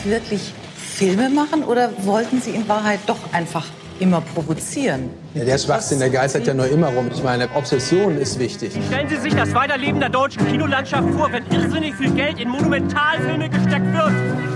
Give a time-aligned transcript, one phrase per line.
[0.00, 3.66] eigentlich wirklich Filme machen oder wollten Sie in Wahrheit doch einfach
[3.98, 5.10] immer provozieren.
[5.34, 7.10] Ja, der Schwachsinn, der geistert ja nur immer rum.
[7.12, 8.72] Ich meine, Obsession ist wichtig.
[8.86, 13.50] Stellen Sie sich das Weiterleben der deutschen Kinolandschaft vor, wenn irrsinnig viel Geld in Monumentalfilme
[13.50, 14.12] gesteckt wird.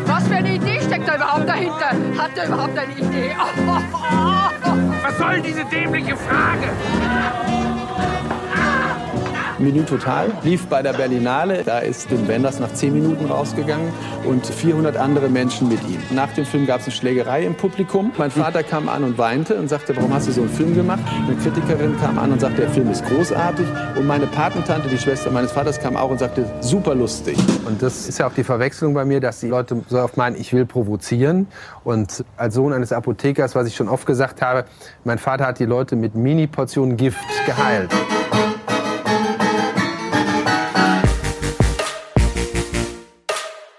[0.07, 1.91] Was für eine Idee steckt da überhaupt dahinter?
[2.17, 3.33] Hat er überhaupt eine Idee?
[5.03, 7.64] Was soll diese dämliche Frage?
[9.59, 11.63] Menü Total lief bei der Berlinale.
[11.65, 13.89] Da ist Wim Wenders nach zehn Minuten rausgegangen
[14.25, 15.99] und 400 andere Menschen mit ihm.
[16.11, 18.13] Nach dem Film gab es eine Schlägerei im Publikum.
[18.19, 21.01] Mein Vater kam an und weinte und sagte, warum hast du so einen Film gemacht?
[21.27, 23.67] Eine Kritikerin kam an und sagte, der Film ist großartig.
[23.97, 27.39] Und meine Patentante, die Schwester meines Vaters, kam auch und sagte, super lustig.
[27.67, 30.37] Und das ist ja auch die Verwechslung bei mir, dass die Leute so oft meinen,
[30.37, 31.47] ich will provozieren.
[31.85, 34.65] Und als Sohn eines Apothekers, was ich schon oft gesagt habe,
[35.05, 37.91] mein Vater hat die Leute mit Mini-Portionen Gift geheilt.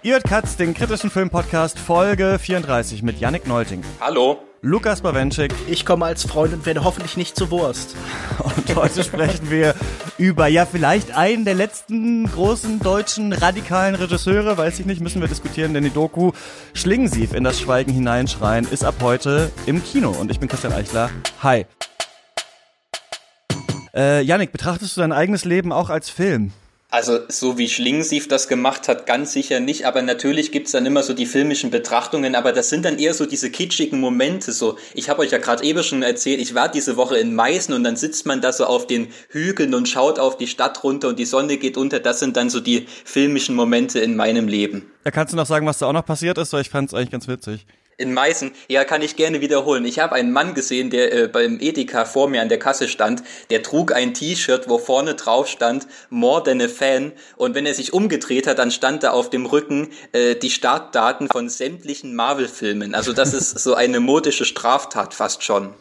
[0.06, 3.81] Ihr hört Katz, den kritischen Filmpodcast Folge 34 mit Yannick Neulting.
[4.00, 4.38] Hallo.
[4.62, 5.52] Lukas Bawenschik.
[5.67, 7.95] Ich komme als Freund und werde hoffentlich nicht zur Wurst.
[8.38, 9.73] Und heute sprechen wir
[10.20, 15.28] über, ja, vielleicht einen der letzten großen deutschen radikalen Regisseure, weiß ich nicht, müssen wir
[15.28, 16.34] diskutieren, denn die Doku
[16.75, 20.12] Schlingensief in das Schweigen hineinschreien ist ab heute im Kino.
[20.12, 21.09] Und ich bin Christian Eichler.
[21.42, 21.66] Hi.
[23.95, 26.52] Äh, Yannick, betrachtest du dein eigenes Leben auch als Film?
[26.95, 29.85] Also so wie Schlingensief das gemacht hat, ganz sicher nicht.
[29.85, 32.35] Aber natürlich gibt's dann immer so die filmischen Betrachtungen.
[32.35, 34.53] Aber das sind dann eher so diese kitschigen Momente.
[34.53, 37.75] So, ich habe euch ja gerade eben schon erzählt, ich war diese Woche in Meißen
[37.75, 41.09] und dann sitzt man da so auf den Hügeln und schaut auf die Stadt runter
[41.09, 41.99] und die Sonne geht unter.
[41.99, 44.89] Das sind dann so die filmischen Momente in meinem Leben.
[45.03, 47.11] Da kannst du noch sagen, was da auch noch passiert ist, weil ich fand's eigentlich
[47.11, 47.66] ganz witzig.
[47.97, 49.85] In Meißen, ja, kann ich gerne wiederholen.
[49.85, 53.23] Ich habe einen Mann gesehen, der äh, beim Edeka vor mir an der Kasse stand.
[53.49, 57.13] Der trug ein T-Shirt, wo vorne drauf stand More than a Fan.
[57.38, 61.29] Und wenn er sich umgedreht hat, dann stand da auf dem Rücken äh, die Startdaten
[61.29, 62.95] von sämtlichen Marvel-Filmen.
[62.95, 65.73] Also das ist so eine modische Straftat fast schon.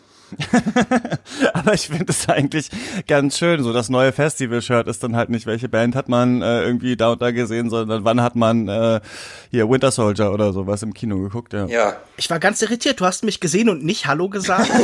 [1.53, 2.71] Aber ich finde es eigentlich
[3.07, 3.63] ganz schön.
[3.63, 7.13] So das neue Festival-Shirt ist dann halt nicht, welche Band hat man äh, irgendwie da
[7.13, 9.01] und da gesehen, sondern wann hat man äh,
[9.51, 11.67] hier Winter Soldier oder sowas im Kino geguckt, ja.
[11.67, 11.97] Ja.
[12.17, 13.01] Ich war ganz irritiert.
[13.01, 14.71] Du hast mich gesehen und nicht Hallo gesagt.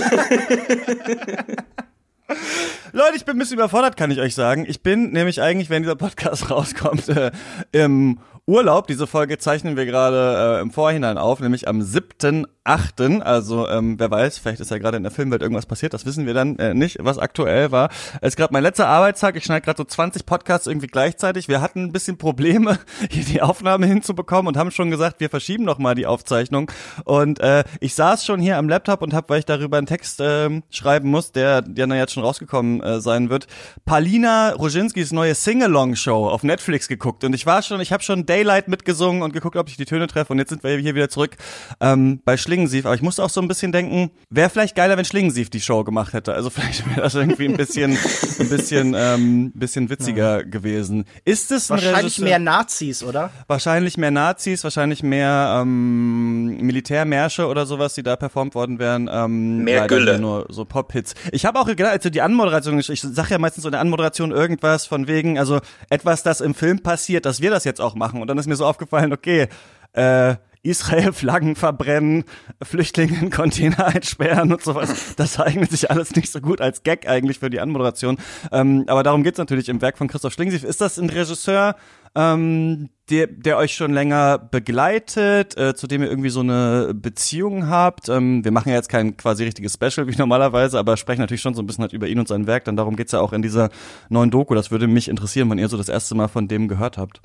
[2.93, 4.65] Leute, ich bin ein bisschen überfordert, kann ich euch sagen.
[4.69, 7.31] Ich bin nämlich eigentlich, wenn dieser Podcast rauskommt, äh,
[7.73, 8.19] im
[8.51, 8.89] Urlaub.
[8.89, 13.21] Diese Folge zeichnen wir gerade äh, im Vorhinein auf, nämlich am 7.8.
[13.21, 16.27] Also ähm, wer weiß, vielleicht ist ja gerade in der Filmwelt irgendwas passiert, das wissen
[16.27, 17.91] wir dann äh, nicht, was aktuell war.
[18.21, 21.47] Es ist gerade mein letzter Arbeitstag, ich schneide gerade so 20 Podcasts irgendwie gleichzeitig.
[21.47, 22.81] Wir hatten ein bisschen Probleme,
[23.11, 26.73] hier die Aufnahme hinzubekommen und haben schon gesagt, wir verschieben noch mal die Aufzeichnung.
[27.05, 30.21] Und äh, ich saß schon hier am Laptop und habe, weil ich darüber einen Text
[30.21, 33.47] äh, schreiben muss, der ja jetzt schon rausgekommen äh, sein wird,
[33.85, 37.23] Palina Roginskis neue Sing-Along-Show auf Netflix geguckt.
[37.23, 40.07] Und ich war schon, ich habe schon Daylight mitgesungen und geguckt, ob ich die Töne
[40.07, 40.33] treffe.
[40.33, 41.37] Und jetzt sind wir hier wieder zurück
[41.81, 42.87] ähm, bei Schlingensief.
[42.87, 45.85] Aber ich musste auch so ein bisschen denken, wäre vielleicht geiler, wenn Schlingensief die Show
[45.85, 46.33] gemacht hätte.
[46.33, 50.43] Also vielleicht wäre das irgendwie ein bisschen, ein bisschen, ähm, bisschen witziger ja.
[50.43, 51.05] gewesen.
[51.25, 53.31] Ist es wahrscheinlich mehr Nazis, oder?
[53.47, 59.09] Wahrscheinlich mehr Nazis, wahrscheinlich mehr ähm, Militärmärsche oder sowas, die da performt worden wären.
[59.13, 60.19] Ähm, mehr Gülle.
[60.19, 61.15] Nur so Pop-Hits.
[61.33, 64.31] Ich habe auch gedacht, also die Anmoderation, ich, sage ja meistens so in der Anmoderation
[64.31, 68.23] irgendwas von wegen, also etwas, das im Film passiert, dass wir das jetzt auch machen.
[68.23, 69.49] Und dann ist mir so aufgefallen, okay,
[69.93, 72.25] äh, Israel-Flaggen verbrennen,
[72.63, 75.15] Flüchtlinge in Container einsperren und sowas.
[75.17, 78.19] Das eignet sich alles nicht so gut als Gag eigentlich für die Anmoderation.
[78.53, 80.65] Ähm, aber darum geht's natürlich im Werk von Christoph Schlingensief.
[80.65, 81.77] Ist das ein Regisseur,
[82.15, 87.69] ähm, der, der euch schon länger begleitet, äh, zu dem ihr irgendwie so eine Beziehung
[87.69, 88.11] habt?
[88.11, 91.55] Ähm, wir machen ja jetzt kein quasi richtiges Special wie normalerweise, aber sprechen natürlich schon
[91.55, 92.65] so ein bisschen halt über ihn und sein Werk.
[92.67, 93.71] Dann darum geht's ja auch in dieser
[94.11, 94.55] neuen Doku.
[94.55, 97.23] Das würde mich interessieren, wenn ihr so das erste Mal von dem gehört habt.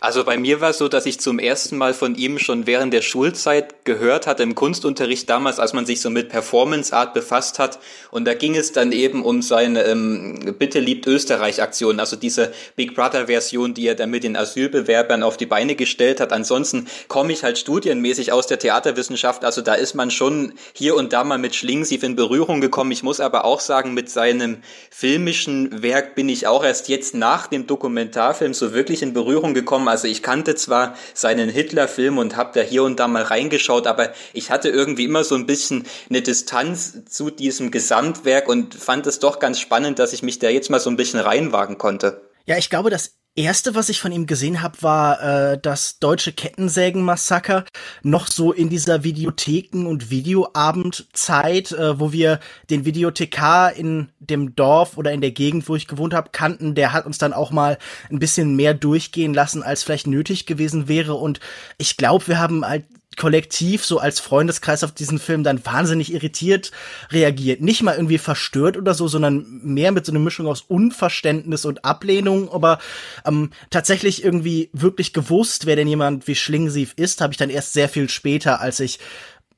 [0.00, 2.92] Also bei mir war es so, dass ich zum ersten Mal von ihm schon während
[2.92, 7.58] der Schulzeit gehört hatte, im Kunstunterricht damals, als man sich so mit Performance Art befasst
[7.58, 7.78] hat.
[8.10, 12.94] Und da ging es dann eben um seine ähm, Bitte liebt Österreich-Aktion, also diese Big
[12.94, 16.32] Brother-Version, die er dann mit den Asylbewerbern auf die Beine gestellt hat.
[16.32, 21.12] Ansonsten komme ich halt studienmäßig aus der Theaterwissenschaft, also da ist man schon hier und
[21.12, 22.92] da mal mit Schlingensief in Berührung gekommen.
[22.92, 24.58] Ich muss aber auch sagen, mit seinem
[24.90, 29.63] filmischen Werk bin ich auch erst jetzt nach dem Dokumentarfilm so wirklich in Berührung gekommen
[29.64, 29.88] gekommen.
[29.88, 34.12] Also ich kannte zwar seinen Hitler-Film und habe da hier und da mal reingeschaut, aber
[34.32, 39.18] ich hatte irgendwie immer so ein bisschen eine Distanz zu diesem Gesamtwerk und fand es
[39.18, 42.30] doch ganz spannend, dass ich mich da jetzt mal so ein bisschen reinwagen konnte.
[42.46, 46.32] Ja, ich glaube, das erste, was ich von ihm gesehen habe, war äh, das deutsche
[46.32, 47.64] Kettensägen-Massaker.
[48.02, 52.40] Noch so in dieser Videotheken- und Videoabendzeit, äh, wo wir
[52.70, 56.74] den Videothekar in dem Dorf oder in der Gegend, wo ich gewohnt habe, kannten.
[56.74, 57.78] Der hat uns dann auch mal
[58.10, 61.14] ein bisschen mehr durchgehen lassen, als vielleicht nötig gewesen wäre.
[61.14, 61.40] Und
[61.78, 62.84] ich glaube, wir haben halt
[63.16, 66.70] kollektiv so als Freundeskreis auf diesen Film dann wahnsinnig irritiert
[67.10, 67.60] reagiert.
[67.60, 71.84] Nicht mal irgendwie verstört oder so, sondern mehr mit so einer Mischung aus Unverständnis und
[71.84, 72.50] Ablehnung.
[72.50, 72.78] Aber
[73.24, 77.72] ähm, tatsächlich irgendwie wirklich gewusst, wer denn jemand wie Schlingensief ist, habe ich dann erst
[77.72, 78.98] sehr viel später, als ich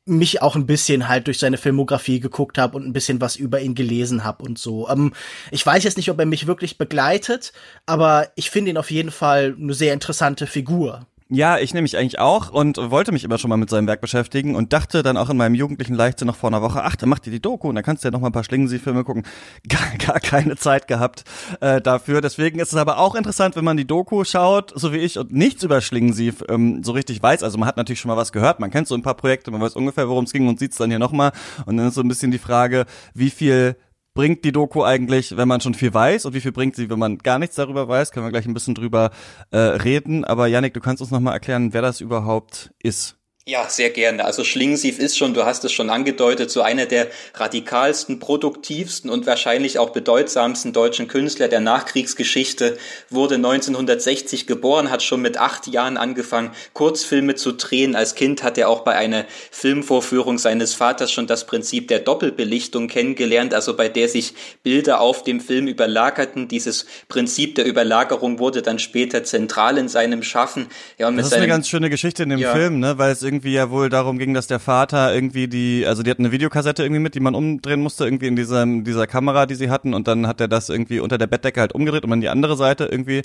[0.07, 3.61] mich auch ein bisschen halt durch seine Filmografie geguckt habe und ein bisschen was über
[3.61, 4.89] ihn gelesen habe und so.
[4.89, 5.13] Ähm,
[5.51, 7.53] ich weiß jetzt nicht, ob er mich wirklich begleitet,
[7.87, 11.07] aber ich finde ihn auf jeden Fall eine sehr interessante Figur.
[11.29, 14.01] Ja, ich nehme mich eigentlich auch und wollte mich immer schon mal mit seinem Werk
[14.01, 17.09] beschäftigen und dachte dann auch in meinem jugendlichen Leichtsinn noch vor einer Woche, ach, dann
[17.09, 19.25] macht ihr die Doku und dann kannst du ja noch mal ein paar Schlingensief-Filme gucken.
[19.69, 21.25] Gar, gar keine Zeit gehabt
[21.61, 22.21] äh, dafür.
[22.21, 25.33] Deswegen ist es aber auch interessant, wenn man die Doku schaut, so wie ich, und
[25.33, 27.43] nichts über Schlingensief ähm, so richtig weiß.
[27.43, 29.61] Also man hat natürlich schon mal was gehört, man kennt so ein paar Projekte, man
[29.61, 31.33] weiß ungefähr, worum es ging und sieht es dann hier noch mal.
[31.65, 33.75] Und dann ist so ein bisschen die Frage, wie viel
[34.17, 36.99] bringt die Doku eigentlich, wenn man schon viel weiß und wie viel bringt sie, wenn
[36.99, 38.11] man gar nichts darüber weiß?
[38.11, 39.13] Können wir gleich ein bisschen drüber
[39.53, 40.25] äh, reden.
[40.25, 43.16] Aber Yannick, du kannst uns noch mal erklären, wer das überhaupt ist.
[43.49, 44.25] Ja, sehr gerne.
[44.25, 49.25] Also Schlingensief ist schon, du hast es schon angedeutet, so einer der radikalsten, produktivsten und
[49.25, 52.77] wahrscheinlich auch bedeutsamsten deutschen Künstler der Nachkriegsgeschichte,
[53.09, 57.95] wurde 1960 geboren, hat schon mit acht Jahren angefangen, Kurzfilme zu drehen.
[57.95, 62.89] Als Kind hat er auch bei einer Filmvorführung seines Vaters schon das Prinzip der Doppelbelichtung
[62.89, 64.35] kennengelernt, also bei der sich
[64.65, 66.49] Bilder auf dem Film überlagerten.
[66.49, 70.67] Dieses Prinzip der Überlagerung wurde dann später zentral in seinem Schaffen.
[70.99, 73.23] Ja, und das ist eine ganz schöne Geschichte in dem ja, Film, ne, weil es
[73.23, 76.33] irgendwie irgendwie ja wohl darum ging, dass der Vater irgendwie die, also die hatten eine
[76.33, 79.93] Videokassette irgendwie mit, die man umdrehen musste, irgendwie in dieser, dieser Kamera, die sie hatten,
[79.93, 82.57] und dann hat er das irgendwie unter der Bettdecke halt umgedreht, um an die andere
[82.57, 83.23] Seite irgendwie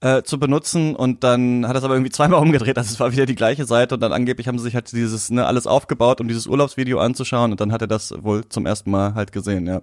[0.00, 0.94] äh, zu benutzen.
[0.94, 3.64] Und dann hat er es aber irgendwie zweimal umgedreht, also es war wieder die gleiche
[3.64, 3.96] Seite.
[3.96, 7.50] Und dann angeblich haben sie sich halt dieses, ne, alles aufgebaut, um dieses Urlaubsvideo anzuschauen.
[7.50, 9.82] Und dann hat er das wohl zum ersten Mal halt gesehen, ja.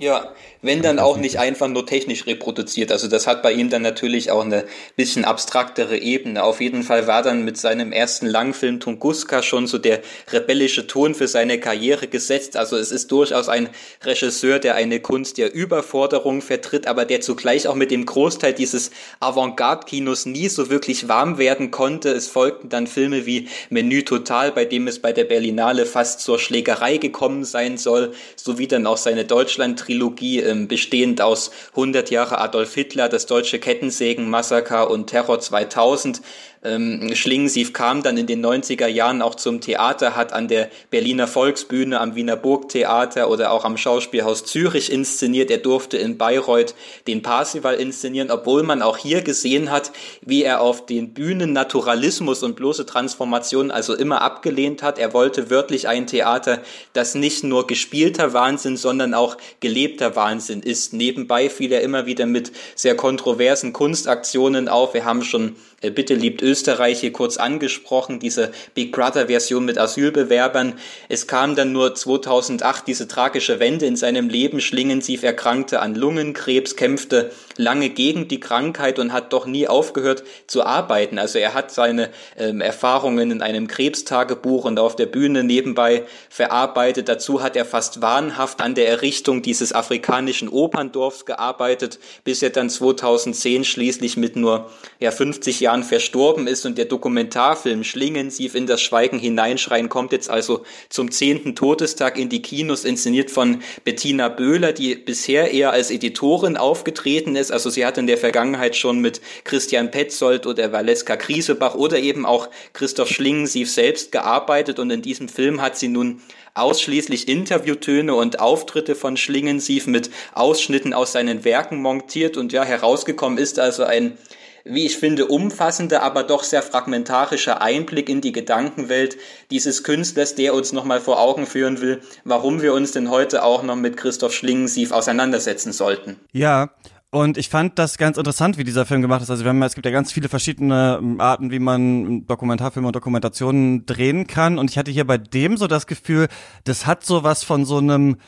[0.00, 2.92] Ja, wenn dann auch nicht einfach nur technisch reproduziert.
[2.92, 4.64] Also das hat bei ihm dann natürlich auch eine
[4.94, 6.44] bisschen abstraktere Ebene.
[6.44, 10.00] Auf jeden Fall war dann mit seinem ersten Langfilm Tunguska schon so der
[10.32, 12.56] rebellische Ton für seine Karriere gesetzt.
[12.56, 13.70] Also es ist durchaus ein
[14.04, 18.92] Regisseur, der eine Kunst der Überforderung vertritt, aber der zugleich auch mit dem Großteil dieses
[19.18, 22.10] Avantgarde-Kinos nie so wirklich warm werden konnte.
[22.10, 26.38] Es folgten dann Filme wie Menü Total, bei dem es bei der Berlinale fast zur
[26.38, 32.38] Schlägerei gekommen sein soll, sowie dann auch seine Deutschland Trilogie, ähm, bestehend aus 100 Jahre
[32.38, 36.20] Adolf Hitler, das deutsche Kettensägen-Massaker und Terror 2000,
[36.64, 41.28] ähm, Schlingensief kam dann in den 90er Jahren auch zum Theater, hat an der Berliner
[41.28, 45.50] Volksbühne, am Wiener Burgtheater oder auch am Schauspielhaus Zürich inszeniert.
[45.50, 46.74] Er durfte in Bayreuth
[47.06, 52.42] den Parsival inszenieren, obwohl man auch hier gesehen hat, wie er auf den Bühnen Naturalismus
[52.42, 54.98] und bloße Transformation also immer abgelehnt hat.
[54.98, 56.60] Er wollte wörtlich ein Theater,
[56.92, 60.92] das nicht nur gespielter Wahnsinn, sondern auch gelebter Wahnsinn ist.
[60.92, 64.94] Nebenbei fiel er immer wieder mit sehr kontroversen Kunstaktionen auf.
[64.94, 70.74] Wir haben schon Bitte liebt Österreich hier kurz angesprochen, diese Big Brother Version mit Asylbewerbern.
[71.08, 74.60] Es kam dann nur 2008 diese tragische Wende in seinem Leben.
[74.60, 80.64] Schlingensief erkrankte an Lungenkrebs, kämpfte lange gegen die Krankheit und hat doch nie aufgehört zu
[80.64, 81.16] arbeiten.
[81.16, 87.08] Also er hat seine ähm, Erfahrungen in einem Krebstagebuch und auf der Bühne nebenbei verarbeitet.
[87.08, 92.68] Dazu hat er fast wahnhaft an der Errichtung dieses afrikanischen Operndorfs gearbeitet, bis er dann
[92.68, 98.80] 2010 schließlich mit nur ja, 50 Jahren verstorben ist und der Dokumentarfilm Schlingensief in das
[98.80, 104.72] Schweigen hineinschreien kommt jetzt also zum zehnten Todestag in die Kinos, inszeniert von Bettina Böhler,
[104.72, 107.52] die bisher eher als Editorin aufgetreten ist.
[107.52, 112.24] Also sie hat in der Vergangenheit schon mit Christian Petzold oder Valeska Kriesebach oder eben
[112.24, 116.22] auch Christoph Schlingensief selbst gearbeitet und in diesem Film hat sie nun
[116.54, 123.38] ausschließlich Interviewtöne und Auftritte von Schlingensief mit Ausschnitten aus seinen Werken montiert und ja, herausgekommen
[123.38, 124.18] ist also ein
[124.64, 129.16] wie ich finde, umfassender, aber doch sehr fragmentarischer Einblick in die Gedankenwelt
[129.50, 133.62] dieses Künstlers, der uns nochmal vor Augen führen will, warum wir uns denn heute auch
[133.62, 136.16] noch mit Christoph Schlingensief auseinandersetzen sollten.
[136.32, 136.70] Ja,
[137.10, 139.30] und ich fand das ganz interessant, wie dieser Film gemacht ist.
[139.30, 142.96] Also wir haben, es gibt ja ganz viele verschiedene ähm, Arten, wie man Dokumentarfilme und
[142.96, 144.58] Dokumentationen drehen kann.
[144.58, 146.28] Und ich hatte hier bei dem so das Gefühl,
[146.64, 148.18] das hat so was von so einem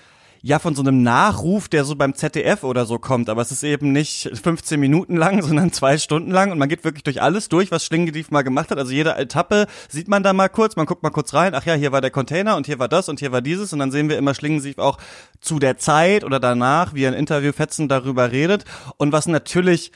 [0.42, 3.62] ja von so einem Nachruf, der so beim ZDF oder so kommt, aber es ist
[3.62, 7.48] eben nicht 15 Minuten lang, sondern zwei Stunden lang und man geht wirklich durch alles
[7.48, 8.78] durch, was Schlingendief mal gemacht hat.
[8.78, 11.74] Also jede Etappe sieht man da mal kurz, man guckt mal kurz rein, ach ja,
[11.74, 14.08] hier war der Container und hier war das und hier war dieses und dann sehen
[14.08, 14.98] wir immer Schlingensief auch
[15.40, 18.64] zu der Zeit oder danach, wie er in Interviewfetzen darüber redet
[18.96, 19.92] und was natürlich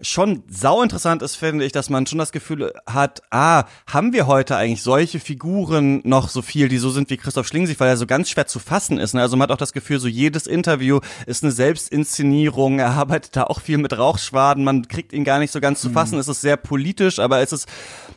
[0.00, 4.26] schon sau interessant ist, finde ich, dass man schon das Gefühl hat, ah, haben wir
[4.26, 7.96] heute eigentlich solche Figuren noch so viel, die so sind wie Christoph Schlingensief, weil er
[7.96, 9.14] so ganz schwer zu fassen ist.
[9.14, 9.22] Ne?
[9.22, 12.78] Also man hat auch das Gefühl, so jedes Interview ist eine Selbstinszenierung.
[12.78, 14.64] Er arbeitet da auch viel mit Rauchschwaden.
[14.64, 16.16] Man kriegt ihn gar nicht so ganz zu fassen.
[16.16, 16.20] Mhm.
[16.20, 17.68] Es ist sehr politisch, aber es ist,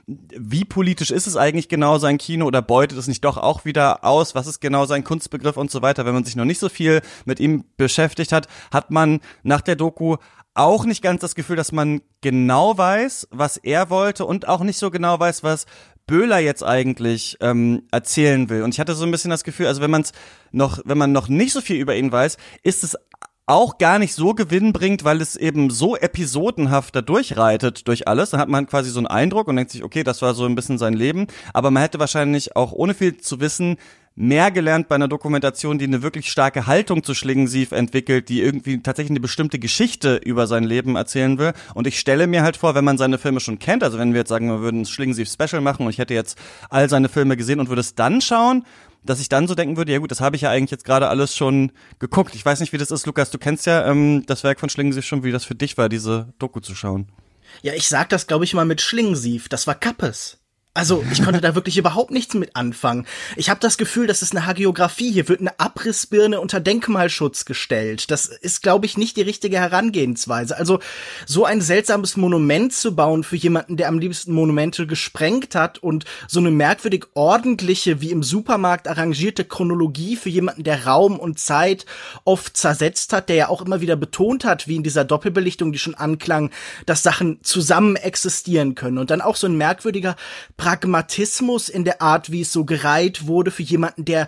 [0.07, 4.03] wie politisch ist es eigentlich genau sein Kino oder beutet es nicht doch auch wieder
[4.03, 4.35] aus?
[4.35, 6.05] Was ist genau sein Kunstbegriff und so weiter?
[6.05, 9.75] Wenn man sich noch nicht so viel mit ihm beschäftigt hat, hat man nach der
[9.75, 10.17] Doku
[10.53, 14.77] auch nicht ganz das Gefühl, dass man genau weiß, was er wollte und auch nicht
[14.77, 15.65] so genau weiß, was
[16.05, 18.63] Böhler jetzt eigentlich ähm, erzählen will.
[18.63, 20.11] Und ich hatte so ein bisschen das Gefühl, also wenn man es
[20.51, 22.97] noch, wenn man noch nicht so viel über ihn weiß, ist es
[23.49, 28.29] auch gar nicht so gewinnbringend, weil es eben so episodenhaft da durchreitet durch alles.
[28.29, 30.53] Dann hat man quasi so einen Eindruck und denkt sich, okay, das war so ein
[30.53, 31.25] bisschen sein Leben.
[31.53, 33.77] Aber man hätte wahrscheinlich auch ohne viel zu wissen
[34.19, 38.83] mehr gelernt bei einer Dokumentation, die eine wirklich starke Haltung zu Schlingensief entwickelt, die irgendwie
[38.83, 41.53] tatsächlich eine bestimmte Geschichte über sein Leben erzählen will.
[41.73, 44.19] Und ich stelle mir halt vor, wenn man seine Filme schon kennt, also wenn wir
[44.19, 46.37] jetzt sagen, wir würden ein Schlingensief-Special machen und ich hätte jetzt
[46.69, 48.65] all seine Filme gesehen und würde es dann schauen,
[49.05, 51.07] dass ich dann so denken würde, ja gut, das habe ich ja eigentlich jetzt gerade
[51.07, 52.35] alles schon geguckt.
[52.35, 55.05] Ich weiß nicht, wie das ist, Lukas, du kennst ja ähm, das Werk von Schlingensief
[55.05, 57.07] schon, wie das für dich war, diese Doku zu schauen.
[57.61, 59.47] Ja, ich sag das, glaube ich, mal mit Schlingensief.
[59.47, 60.39] Das war Kappes.
[60.75, 63.07] Also, ich konnte da wirklich überhaupt nichts mit anfangen.
[63.35, 65.11] Ich habe das Gefühl, das ist eine Hagiografie.
[65.11, 68.11] Hier wird eine Abrissbirne unter Denkmalschutz gestellt.
[68.11, 70.55] Das ist, glaube ich, nicht die richtige Herangehensweise.
[70.55, 70.79] Also,
[71.25, 76.05] so ein seltsames Monument zu bauen für jemanden, der am liebsten Monumente gesprengt hat und
[76.27, 81.87] so eine merkwürdig ordentliche, wie im Supermarkt arrangierte Chronologie für jemanden, der Raum und Zeit
[82.25, 85.79] oft zersetzt hat, der ja auch immer wieder betont hat, wie in dieser Doppelbelichtung, die
[85.79, 86.51] schon anklang,
[86.85, 88.99] dass Sachen zusammen existieren können.
[88.99, 90.15] Und dann auch so ein merkwürdiger
[90.59, 94.27] Pragmatismus in der Art, wie es so gereiht wurde für jemanden, der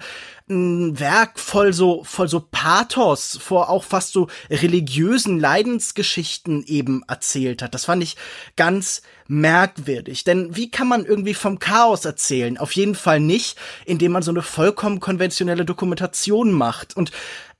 [0.49, 7.61] ein Werk voll so, voll so Pathos vor auch fast so religiösen Leidensgeschichten eben erzählt
[7.61, 7.73] hat.
[7.73, 8.15] Das fand ich
[8.55, 10.23] ganz merkwürdig.
[10.23, 12.57] Denn wie kann man irgendwie vom Chaos erzählen?
[12.57, 16.95] Auf jeden Fall nicht, indem man so eine vollkommen konventionelle Dokumentation macht.
[16.95, 17.11] Und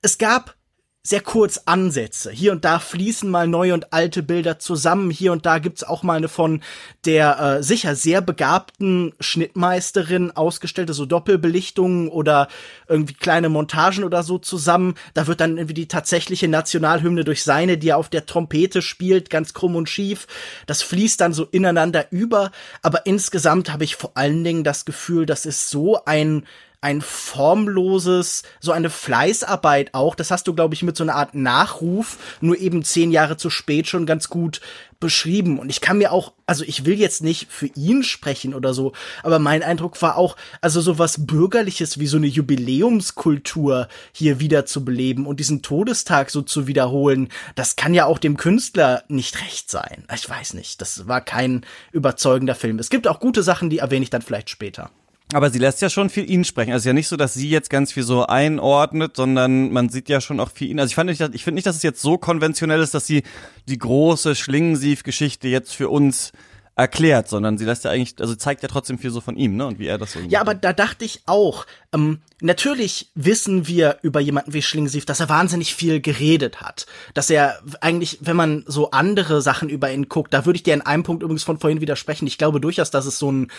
[0.02, 0.56] es gab
[1.04, 2.30] sehr kurz Ansätze.
[2.30, 5.10] Hier und da fließen mal neue und alte Bilder zusammen.
[5.10, 6.62] Hier und da gibt's auch mal eine von
[7.06, 12.50] der äh, sicher sehr begabten Schnittmeisterin ausgestellte so Doppelbelichtungen oder
[12.88, 14.94] irgendwie kleine Montagen oder so zusammen.
[15.16, 19.32] Da wird dann irgendwie die tatsächliche Nationalhymne durch seine, die er auf der Trompete spielt,
[19.32, 20.28] ganz krumm und schief.
[20.68, 22.52] Das fließt dann so ineinander über.
[22.84, 26.46] Aber insgesamt habe ich vor allen Dingen das Gefühl, das ist so ein
[26.82, 30.16] ein formloses, so eine Fleißarbeit auch.
[30.16, 33.52] Das hast du, glaube ich, mit so einer Art Nachruf, nur eben zehn Jahre zu
[33.52, 34.62] spät schon ganz gut
[35.00, 35.60] beschrieben.
[35.60, 38.94] Und ich kann mir auch, also ich will jetzt nicht für ihn sprechen oder so,
[39.22, 44.66] aber mein Eindruck war auch, also so was Bürgerliches wie so eine Jubiläumskultur hier wieder
[44.66, 49.42] zu beleben und diesen Todestag so zu wiederholen, das kann ja auch dem Künstler nicht
[49.42, 50.06] recht sein.
[50.14, 52.80] Ich weiß nicht, das war kein überzeugender Film.
[52.80, 54.92] Es gibt auch gute Sachen, die erwähne ich dann vielleicht später.
[55.34, 56.72] Aber sie lässt ja schon viel ihn sprechen.
[56.72, 59.90] Also es ist ja nicht so, dass sie jetzt ganz viel so einordnet, sondern man
[59.90, 60.80] sieht ja schon auch viel ihn.
[60.80, 63.24] Also ich fand nicht, ich finde nicht, dass es jetzt so konventionell ist, dass sie
[63.68, 66.34] die große Schlingensief-Geschichte jetzt für uns
[66.76, 69.66] erklärt, sondern sie lässt ja eigentlich, also zeigt ja trotzdem viel so von ihm, ne?
[69.68, 70.20] Und wie er das so.
[70.20, 75.20] Ja, aber da dachte ich auch, ähm, natürlich wissen wir über jemanden wie Schlingensief, dass
[75.20, 76.86] er wahnsinnig viel geredet hat.
[77.14, 80.74] Dass er eigentlich, wenn man so andere Sachen über ihn guckt, da würde ich dir
[80.74, 82.26] in einem Punkt übrigens von vorhin widersprechen.
[82.26, 83.52] Ich glaube durchaus, dass es so ein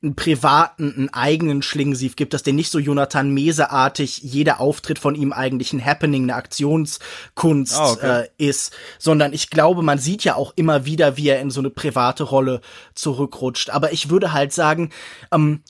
[0.00, 5.16] einen privaten, einen eigenen Schlingensief gibt, dass der nicht so Jonathan Mese-artig jeder Auftritt von
[5.16, 8.22] ihm eigentlich ein Happening, eine Aktionskunst oh, okay.
[8.22, 11.60] äh, ist, sondern ich glaube, man sieht ja auch immer wieder, wie er in so
[11.60, 12.60] eine private Rolle
[12.94, 13.70] zurückrutscht.
[13.70, 14.90] Aber ich würde halt sagen,
[15.32, 15.62] ähm,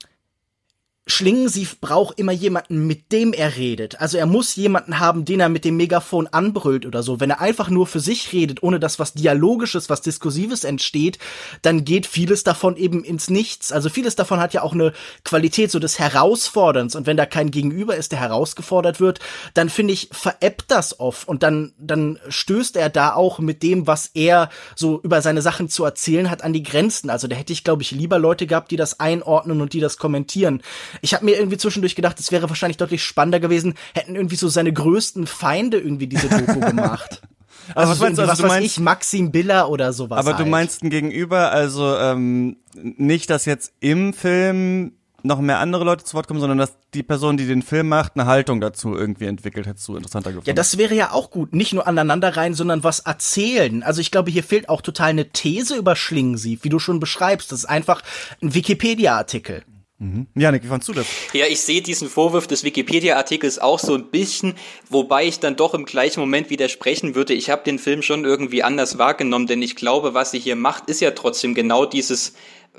[1.10, 4.00] Schlingensief braucht immer jemanden, mit dem er redet.
[4.00, 7.18] Also er muss jemanden haben, den er mit dem Megafon anbrüllt oder so.
[7.18, 11.18] Wenn er einfach nur für sich redet, ohne dass was Dialogisches, was Diskursives entsteht,
[11.62, 13.72] dann geht vieles davon eben ins Nichts.
[13.72, 14.92] Also vieles davon hat ja auch eine
[15.24, 16.94] Qualität so des Herausforderns.
[16.94, 19.20] Und wenn da kein Gegenüber ist, der herausgefordert wird,
[19.54, 21.26] dann finde ich, veräppt das oft.
[21.26, 25.70] Und dann, dann stößt er da auch mit dem, was er so über seine Sachen
[25.70, 27.08] zu erzählen hat, an die Grenzen.
[27.08, 29.96] Also da hätte ich, glaube ich, lieber Leute gehabt, die das einordnen und die das
[29.96, 30.62] kommentieren.
[31.00, 34.48] Ich habe mir irgendwie zwischendurch gedacht, es wäre wahrscheinlich deutlich spannender gewesen, hätten irgendwie so
[34.48, 37.22] seine größten Feinde irgendwie diese Doku gemacht.
[37.74, 40.18] Also, was, meinst, also was weiß meinst, ich, Maxim Biller oder sowas.
[40.18, 40.46] Aber halt.
[40.46, 46.04] du meinst ein Gegenüber, also ähm, nicht, dass jetzt im Film noch mehr andere Leute
[46.04, 49.26] zu Wort kommen, sondern dass die Person, die den Film macht, eine Haltung dazu irgendwie
[49.26, 50.48] entwickelt, hättest du interessanter gefunden.
[50.48, 51.54] Ja, das wäre ja auch gut.
[51.54, 53.82] Nicht nur aneinander rein, sondern was erzählen.
[53.82, 57.50] Also ich glaube, hier fehlt auch total eine These über Schlingensief, wie du schon beschreibst.
[57.50, 58.02] Das ist einfach
[58.40, 59.64] ein Wikipedia-Artikel.
[60.00, 60.28] Mhm.
[60.36, 61.06] Janik, wie fandst du das?
[61.32, 64.54] Ja, ich sehe diesen Vorwurf des Wikipedia-Artikels auch so ein bisschen,
[64.88, 67.34] wobei ich dann doch im gleichen Moment widersprechen würde.
[67.34, 70.88] Ich habe den Film schon irgendwie anders wahrgenommen, denn ich glaube, was sie hier macht,
[70.88, 72.34] ist ja trotzdem genau dieses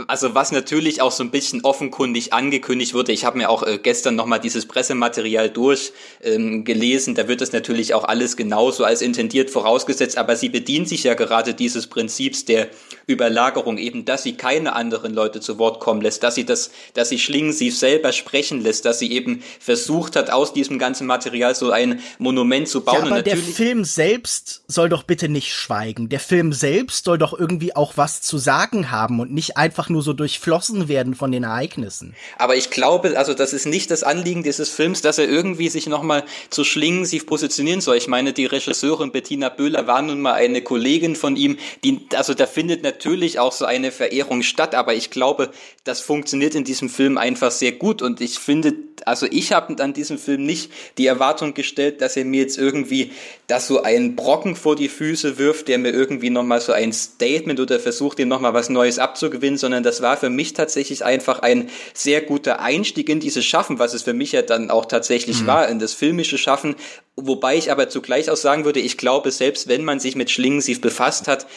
[0.07, 3.79] also was natürlich auch so ein bisschen offenkundig angekündigt wurde, ich habe mir auch äh,
[3.81, 9.49] gestern nochmal dieses Pressematerial durchgelesen, ähm, da wird das natürlich auch alles genauso als intendiert
[9.49, 12.69] vorausgesetzt, aber sie bedient sich ja gerade dieses Prinzips der
[13.07, 17.09] Überlagerung, eben, dass sie keine anderen Leute zu Wort kommen lässt, dass sie das, dass
[17.09, 21.71] sie Schlingensief selber sprechen lässt, dass sie eben versucht hat, aus diesem ganzen Material so
[21.71, 23.05] ein Monument zu bauen.
[23.05, 26.09] Ja, aber der Film selbst soll doch bitte nicht schweigen.
[26.09, 30.01] Der Film selbst soll doch irgendwie auch was zu sagen haben und nicht einfach nur
[30.01, 32.15] so durchflossen werden von den Ereignissen.
[32.37, 35.87] Aber ich glaube, also das ist nicht das Anliegen dieses Films, dass er irgendwie sich
[35.87, 37.97] nochmal zu Schlingensief positionieren soll.
[37.97, 42.33] Ich meine, die Regisseurin Bettina Böhler war nun mal eine Kollegin von ihm, die, also
[42.33, 45.49] da findet natürlich auch so eine Verehrung statt, aber ich glaube,
[45.83, 48.73] das funktioniert in diesem Film einfach sehr gut und ich finde,
[49.05, 53.11] also ich habe an diesem Film nicht die Erwartung gestellt, dass er mir jetzt irgendwie
[53.47, 57.59] das so einen Brocken vor die Füße wirft, der mir irgendwie nochmal so ein Statement
[57.59, 61.69] oder versucht, ihm nochmal was Neues abzugewinnen, sondern das war für mich tatsächlich einfach ein
[61.93, 65.47] sehr guter Einstieg in dieses Schaffen, was es für mich ja dann auch tatsächlich mhm.
[65.47, 66.75] war, in das filmische Schaffen.
[67.15, 70.81] Wobei ich aber zugleich auch sagen würde, ich glaube, selbst wenn man sich mit Schlingensief
[70.81, 71.47] befasst hat,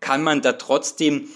[0.00, 1.28] kann man da trotzdem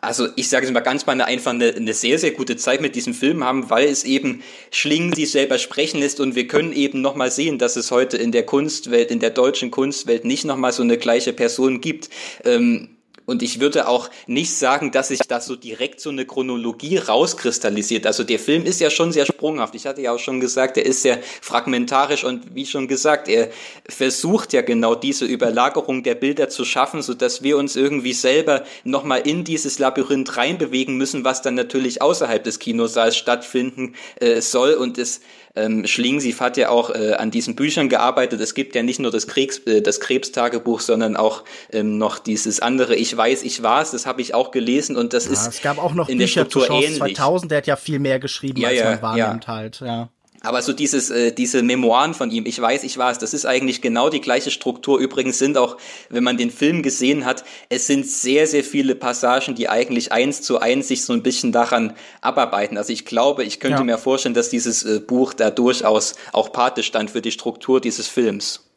[0.00, 2.94] also ich sage es mal ganz mal einfach eine, eine sehr, sehr gute Zeit mit
[2.94, 7.00] diesem Film haben, weil es eben Schlingen sich selber sprechen lässt und wir können eben
[7.00, 10.82] nochmal sehen, dass es heute in der Kunstwelt, in der deutschen Kunstwelt nicht nochmal so
[10.82, 12.10] eine gleiche Person gibt.
[12.44, 12.90] Ähm,
[13.28, 18.06] und ich würde auch nicht sagen, dass sich da so direkt so eine Chronologie rauskristallisiert.
[18.06, 19.74] Also der Film ist ja schon sehr sprunghaft.
[19.74, 23.50] Ich hatte ja auch schon gesagt, er ist sehr fragmentarisch und wie schon gesagt, er
[23.86, 28.64] versucht ja genau diese Überlagerung der Bilder zu schaffen, so dass wir uns irgendwie selber
[28.84, 34.72] nochmal in dieses Labyrinth reinbewegen müssen, was dann natürlich außerhalb des Kinosaals stattfinden äh, soll.
[34.72, 35.20] Und es
[35.58, 38.40] ähm, Schlingensief hat ja auch äh, an diesen Büchern gearbeitet.
[38.40, 42.60] Es gibt ja nicht nur das, Kriegs, äh, das Krebstagebuch, sondern auch ähm, noch dieses
[42.60, 43.90] andere Ich weiß, ich war's.
[43.90, 46.44] Das habe ich auch gelesen und das ja, ist es gab auch noch in Bücher
[46.44, 46.98] der Struktur ähnlich.
[46.98, 47.50] 2000.
[47.50, 49.52] Der hat ja viel mehr geschrieben, ja, als man wahrnimmt ja.
[49.52, 49.80] halt.
[49.80, 50.08] Ja.
[50.40, 53.82] Aber so dieses, äh, diese Memoiren von ihm, ich weiß, ich weiß, das ist eigentlich
[53.82, 54.98] genau die gleiche Struktur.
[54.98, 55.76] Übrigens sind auch,
[56.10, 60.40] wenn man den Film gesehen hat, es sind sehr, sehr viele Passagen, die eigentlich eins
[60.42, 62.78] zu eins sich so ein bisschen daran abarbeiten.
[62.78, 63.84] Also ich glaube, ich könnte ja.
[63.84, 68.06] mir vorstellen, dass dieses äh, Buch da durchaus auch Pate stand für die Struktur dieses
[68.06, 68.67] Films.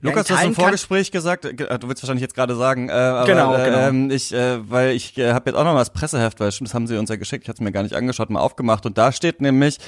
[0.00, 3.26] Lukas, du hast im Vorgespräch gesagt, äh, du willst wahrscheinlich jetzt gerade sagen, äh, aber,
[3.26, 3.78] genau, genau.
[3.78, 6.68] Ähm, ich, äh, weil ich äh, habe jetzt auch noch mal das Presseheft, weil stimmt,
[6.68, 8.86] das haben sie uns ja geschickt, ich hatte es mir gar nicht angeschaut, mal aufgemacht
[8.86, 9.78] und da steht nämlich,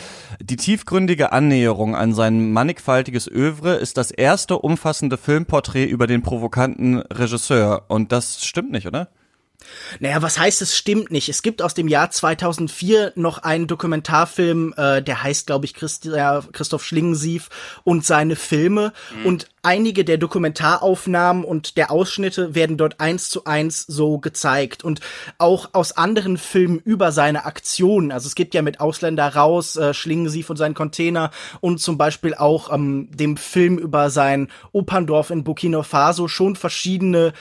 [0.40, 6.98] die tiefgründige Annäherung an sein mannigfaltiges Övre ist das erste umfassende Filmporträt über den provokanten
[6.98, 9.08] Regisseur und das stimmt nicht, oder?
[10.00, 11.28] Naja, was heißt, es stimmt nicht?
[11.28, 16.06] Es gibt aus dem Jahr 2004 noch einen Dokumentarfilm, äh, der heißt, glaube ich, Christ
[16.06, 17.48] äh, Christoph Schlingensief
[17.84, 18.92] und seine Filme.
[19.16, 19.26] Mhm.
[19.26, 24.84] Und einige der Dokumentaraufnahmen und der Ausschnitte werden dort eins zu eins so gezeigt.
[24.84, 25.00] Und
[25.38, 28.12] auch aus anderen Filmen über seine Aktionen.
[28.12, 32.34] Also es gibt ja mit Ausländer raus, äh, Schlingensief und seinen Container und zum Beispiel
[32.34, 37.32] auch ähm, dem Film über sein Operndorf in Burkina Faso schon verschiedene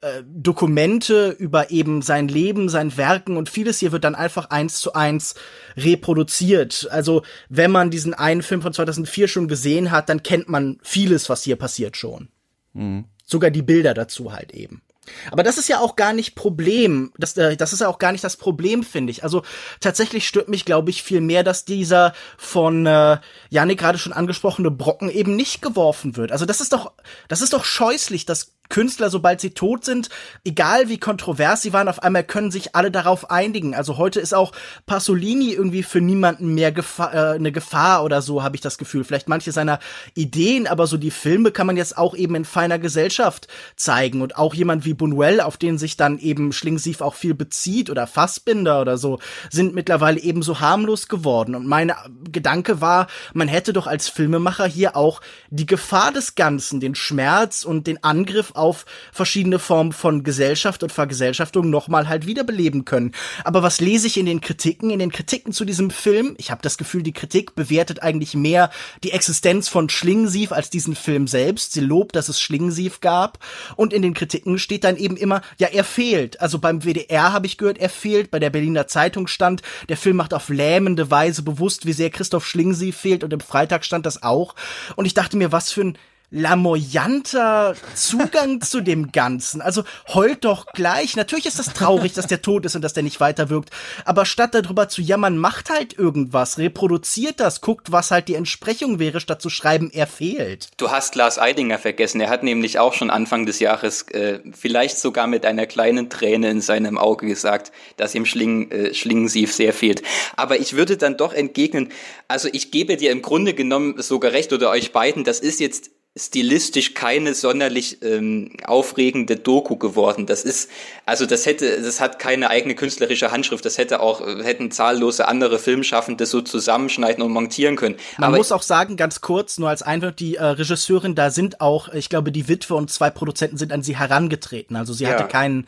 [0.00, 4.80] äh, Dokumente über eben sein Leben, sein Werken und vieles hier wird dann einfach eins
[4.80, 5.34] zu eins
[5.76, 6.88] reproduziert.
[6.90, 11.28] Also wenn man diesen einen Film von 2004 schon gesehen hat, dann kennt man vieles,
[11.28, 12.28] was hier passiert schon.
[12.74, 13.06] Mhm.
[13.24, 14.82] Sogar die Bilder dazu halt eben.
[15.30, 17.12] Aber das ist ja auch gar nicht Problem.
[17.18, 19.22] Das, äh, das ist ja auch gar nicht das Problem, finde ich.
[19.24, 19.42] Also
[19.80, 23.18] tatsächlich stört mich, glaube ich, viel mehr, dass dieser von äh,
[23.50, 26.32] Janik gerade schon angesprochene Brocken eben nicht geworfen wird.
[26.32, 26.92] Also das ist doch,
[27.28, 30.10] das ist doch scheußlich, dass Künstler, sobald sie tot sind,
[30.44, 33.74] egal wie kontrovers sie waren, auf einmal können sich alle darauf einigen.
[33.74, 34.52] Also heute ist auch
[34.86, 39.04] Pasolini irgendwie für niemanden mehr Gefahr, äh, eine Gefahr oder so, habe ich das Gefühl.
[39.04, 39.78] Vielleicht manche seiner
[40.14, 44.20] Ideen, aber so die Filme kann man jetzt auch eben in feiner Gesellschaft zeigen.
[44.20, 48.06] Und auch jemand wie Buñuel, auf den sich dann eben Schlingsief auch viel bezieht oder
[48.06, 49.18] Fassbinder oder so,
[49.50, 51.54] sind mittlerweile eben so harmlos geworden.
[51.54, 51.92] Und mein
[52.30, 57.64] Gedanke war, man hätte doch als Filmemacher hier auch die Gefahr des Ganzen, den Schmerz
[57.64, 63.12] und den Angriff auf verschiedene Formen von Gesellschaft und Vergesellschaftung nochmal halt wiederbeleben können.
[63.44, 64.90] Aber was lese ich in den Kritiken?
[64.90, 68.70] In den Kritiken zu diesem Film, ich habe das Gefühl, die Kritik bewertet eigentlich mehr
[69.02, 71.72] die Existenz von Schlingensief als diesen Film selbst.
[71.72, 73.38] Sie lobt, dass es Schlingensief gab.
[73.76, 76.40] Und in den Kritiken steht dann eben immer, ja, er fehlt.
[76.40, 78.30] Also beim WDR habe ich gehört, er fehlt.
[78.30, 82.46] Bei der Berliner Zeitung stand, der Film macht auf lähmende Weise bewusst, wie sehr Christoph
[82.46, 83.24] Schlingensief fehlt.
[83.24, 84.54] Und im Freitag stand das auch.
[84.96, 85.98] Und ich dachte mir, was für ein
[86.30, 89.60] lamoyanter Zugang zu dem Ganzen.
[89.60, 91.16] Also heult doch gleich.
[91.16, 93.70] Natürlich ist das traurig, dass der tot ist und dass der nicht weiterwirkt.
[94.04, 98.98] Aber statt darüber zu jammern, macht halt irgendwas, reproduziert das, guckt, was halt die Entsprechung
[98.98, 100.68] wäre, statt zu schreiben, er fehlt.
[100.76, 102.20] Du hast Lars Eidinger vergessen.
[102.20, 106.50] Er hat nämlich auch schon Anfang des Jahres, äh, vielleicht sogar mit einer kleinen Träne
[106.50, 110.02] in seinem Auge gesagt, dass ihm Schling, äh, Schlingensief sehr fehlt.
[110.36, 111.90] Aber ich würde dann doch entgegnen,
[112.26, 115.90] also ich gebe dir im Grunde genommen sogar recht oder euch beiden, das ist jetzt
[116.16, 120.26] stilistisch keine sonderlich ähm, aufregende Doku geworden.
[120.26, 120.68] Das ist,
[121.06, 123.64] also das hätte, das hat keine eigene künstlerische Handschrift.
[123.64, 127.96] Das hätte auch, hätten zahllose andere Filmschaffende so zusammenschneiden und montieren können.
[128.16, 131.60] Man Aber muss auch sagen, ganz kurz, nur als Einwand, die äh, Regisseurin, da sind
[131.60, 134.76] auch, ich glaube, die Witwe und zwei Produzenten sind an sie herangetreten.
[134.76, 135.10] Also sie ja.
[135.10, 135.66] hatte keinen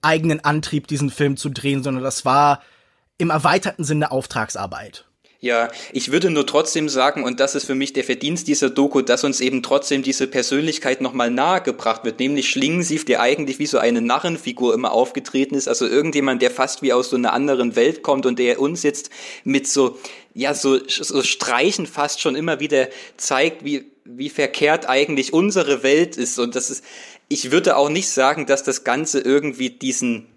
[0.00, 2.62] eigenen Antrieb, diesen Film zu drehen, sondern das war
[3.18, 5.04] im erweiterten Sinne Auftragsarbeit.
[5.44, 9.00] Ja, ich würde nur trotzdem sagen, und das ist für mich der Verdienst dieser Doku,
[9.00, 13.78] dass uns eben trotzdem diese Persönlichkeit nochmal nahegebracht wird, nämlich Schlingensief, der eigentlich wie so
[13.78, 18.04] eine Narrenfigur immer aufgetreten ist, also irgendjemand, der fast wie aus so einer anderen Welt
[18.04, 19.10] kommt und der uns jetzt
[19.42, 19.98] mit so,
[20.32, 26.16] ja, so, so Streichen fast schon immer wieder zeigt, wie, wie verkehrt eigentlich unsere Welt
[26.16, 26.38] ist.
[26.38, 26.84] Und das ist,
[27.26, 30.28] ich würde auch nicht sagen, dass das Ganze irgendwie diesen,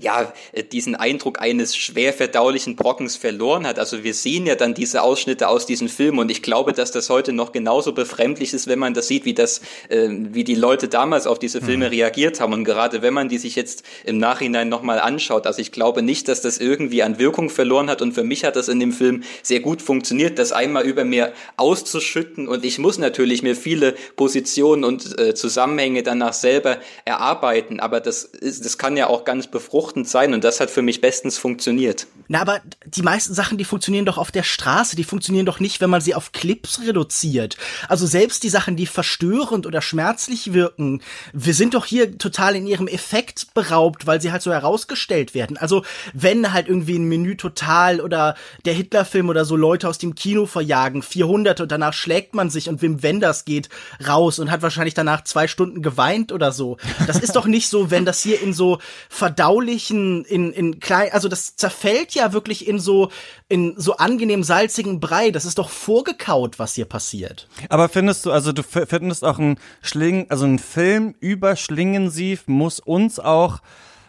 [0.00, 3.78] ja, äh, diesen Eindruck eines schwer verdaulichen Brockens verloren hat.
[3.78, 7.10] Also wir sehen ja dann diese Ausschnitte aus diesem Film und ich glaube, dass das
[7.10, 10.88] heute noch genauso befremdlich ist, wenn man das sieht, wie das, äh, wie die Leute
[10.88, 11.92] damals auf diese Filme mhm.
[11.92, 12.52] reagiert haben.
[12.52, 16.28] Und gerade wenn man die sich jetzt im Nachhinein nochmal anschaut, also ich glaube nicht,
[16.28, 19.22] dass das irgendwie an Wirkung verloren hat und für mich hat das in dem Film
[19.42, 24.84] sehr gut funktioniert, das einmal über mir auszuschütten und ich muss natürlich mir viele Positionen
[24.84, 29.83] und äh, Zusammenhänge danach selber erarbeiten, aber das ist, das kann ja auch ganz befruchtend
[29.84, 32.06] befruchtend sein und das hat für mich bestens funktioniert.
[32.28, 35.82] Na, aber die meisten Sachen, die funktionieren doch auf der Straße, die funktionieren doch nicht,
[35.82, 37.58] wenn man sie auf Clips reduziert.
[37.88, 41.02] Also selbst die Sachen, die verstörend oder schmerzlich wirken,
[41.34, 45.58] wir sind doch hier total in ihrem Effekt beraubt, weil sie halt so herausgestellt werden.
[45.58, 50.14] Also wenn halt irgendwie ein Menü total oder der Hitlerfilm oder so Leute aus dem
[50.14, 53.68] Kino verjagen, 400 und danach schlägt man sich und Wim Wenders geht
[54.06, 56.78] raus und hat wahrscheinlich danach zwei Stunden geweint oder so.
[57.06, 58.78] Das ist doch nicht so, wenn das hier in so
[59.10, 63.10] verdaulich säuerlichen, in, in klein, also das zerfällt ja wirklich in so,
[63.48, 65.30] in so angenehm salzigen Brei.
[65.30, 67.48] Das ist doch vorgekaut, was hier passiert.
[67.68, 72.80] Aber findest du, also du findest auch ein Schling, also ein Film über Schlingensief muss
[72.80, 73.60] uns auch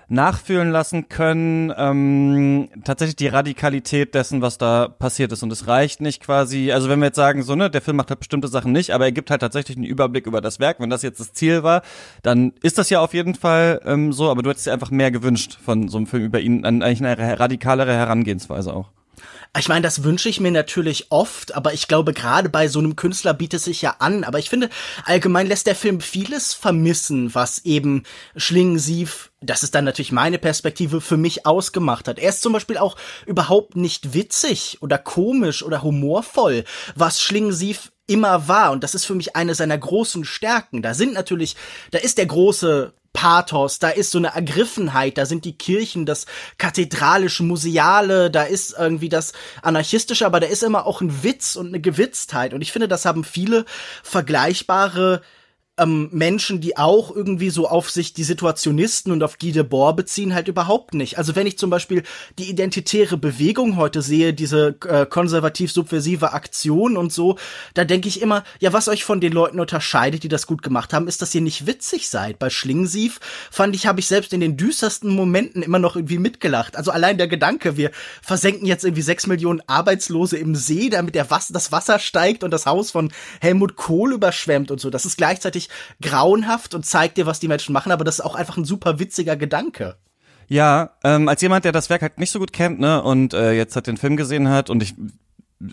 [0.08, 5.44] nachfühlen lassen können, ähm, tatsächlich die Radikalität dessen, was da passiert ist.
[5.44, 8.10] Und es reicht nicht quasi, also wenn wir jetzt sagen, so, ne, der Film macht
[8.10, 10.80] halt bestimmte Sachen nicht, aber er gibt halt tatsächlich einen Überblick über das Werk.
[10.80, 11.82] Wenn das jetzt das Ziel war,
[12.24, 15.12] dann ist das ja auf jeden Fall ähm, so, aber du hättest dir einfach mehr
[15.12, 18.95] gewünscht von so einem Film über ihn, eigentlich eine radikalere Herangehensweise auch.
[19.58, 22.98] Ich meine, das wünsche ich mir natürlich oft, aber ich glaube, gerade bei so einem
[22.98, 24.26] Künstler bietet es sich ja an.
[24.26, 24.70] Aber ich finde,
[25.06, 28.04] allgemein lässt der Film vieles vermissen, was eben
[28.36, 32.20] Schlingensief, das ist dann natürlich meine Perspektive, für mich ausgemacht hat.
[32.20, 36.66] Er ist zum Beispiel auch überhaupt nicht witzig oder komisch oder humorvoll,
[36.96, 38.72] was Schlingensief immer war.
[38.72, 40.82] Und das ist für mich eine seiner großen Stärken.
[40.82, 41.56] Da sind natürlich,
[41.92, 46.26] da ist der große Pathos, da ist so eine Ergriffenheit, da sind die Kirchen, das
[46.58, 51.68] kathedralische, museale, da ist irgendwie das anarchistische, aber da ist immer auch ein Witz und
[51.68, 53.64] eine Gewitztheit und ich finde, das haben viele
[54.04, 55.22] vergleichbare
[55.78, 60.34] ähm, Menschen, die auch irgendwie so auf sich die Situationisten und auf Guy Debord beziehen,
[60.34, 61.18] halt überhaupt nicht.
[61.18, 62.04] Also wenn ich zum Beispiel
[62.40, 67.38] die identitäre Bewegung heute sehe, diese äh, konservativ-subversive Aktion und so,
[67.74, 70.94] da denke ich immer, ja, was euch von den Leuten unterscheidet, die das gut gemacht
[70.94, 72.40] haben, ist, dass ihr nicht witzig seid.
[72.40, 73.20] Bei Schlingensief
[73.52, 76.78] fand ich, habe ich selbst in den düstersten Momenten immer noch irgendwie mitgelacht.
[76.78, 81.30] Also allein der Gedanke, wir versenken jetzt irgendwie sechs Millionen Arbeitslose im See, damit der
[81.30, 83.12] Was das Wasser steigt und das Haus von
[83.42, 84.90] Helmut Kohl überschwemmt und so.
[84.90, 85.70] Das ist gleichzeitig wirklich
[86.02, 89.00] grauenhaft und zeigt dir, was die Menschen machen, aber das ist auch einfach ein super
[89.00, 89.98] witziger Gedanke.
[90.48, 93.54] Ja, ähm, als jemand, der das Werk halt nicht so gut kennt, ne, und äh,
[93.54, 94.94] jetzt halt den Film gesehen hat und ich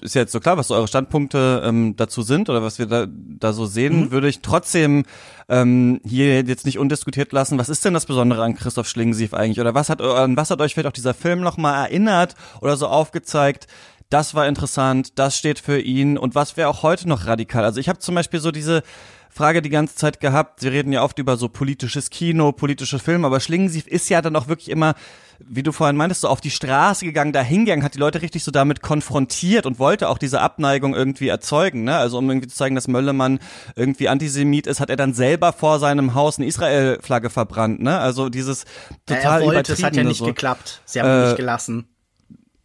[0.00, 2.86] ist ja jetzt so klar, was so eure Standpunkte ähm, dazu sind oder was wir
[2.86, 4.10] da, da so sehen, mhm.
[4.12, 5.04] würde ich trotzdem
[5.48, 7.58] ähm, hier jetzt nicht undiskutiert lassen.
[7.58, 9.60] Was ist denn das Besondere an Christoph Schlingensief eigentlich?
[9.60, 12.86] Oder was hat, an was hat euch vielleicht auch dieser Film nochmal erinnert oder so
[12.86, 13.66] aufgezeigt?
[14.08, 17.64] Das war interessant, das steht für ihn und was wäre auch heute noch radikal?
[17.64, 18.84] Also ich habe zum Beispiel so diese
[19.34, 20.62] Frage die ganze Zeit gehabt.
[20.62, 24.36] Wir reden ja oft über so politisches Kino, politische Filme, aber Schlingensief ist ja dann
[24.36, 24.94] auch wirklich immer,
[25.38, 28.44] wie du vorhin meintest, so auf die Straße gegangen, da hingegangen, hat die Leute richtig
[28.44, 31.84] so damit konfrontiert und wollte auch diese Abneigung irgendwie erzeugen.
[31.84, 31.96] Ne?
[31.96, 33.38] Also um irgendwie zu zeigen, dass Möllemann
[33.74, 37.80] irgendwie Antisemit ist, hat er dann selber vor seinem Haus eine Israel-Flagge verbrannt.
[37.80, 37.98] Ne?
[37.98, 38.66] Also dieses
[39.06, 40.26] total ja, er wollte, Es hat ja nicht so.
[40.26, 40.82] geklappt.
[40.84, 41.88] Sie haben äh, ihn nicht gelassen.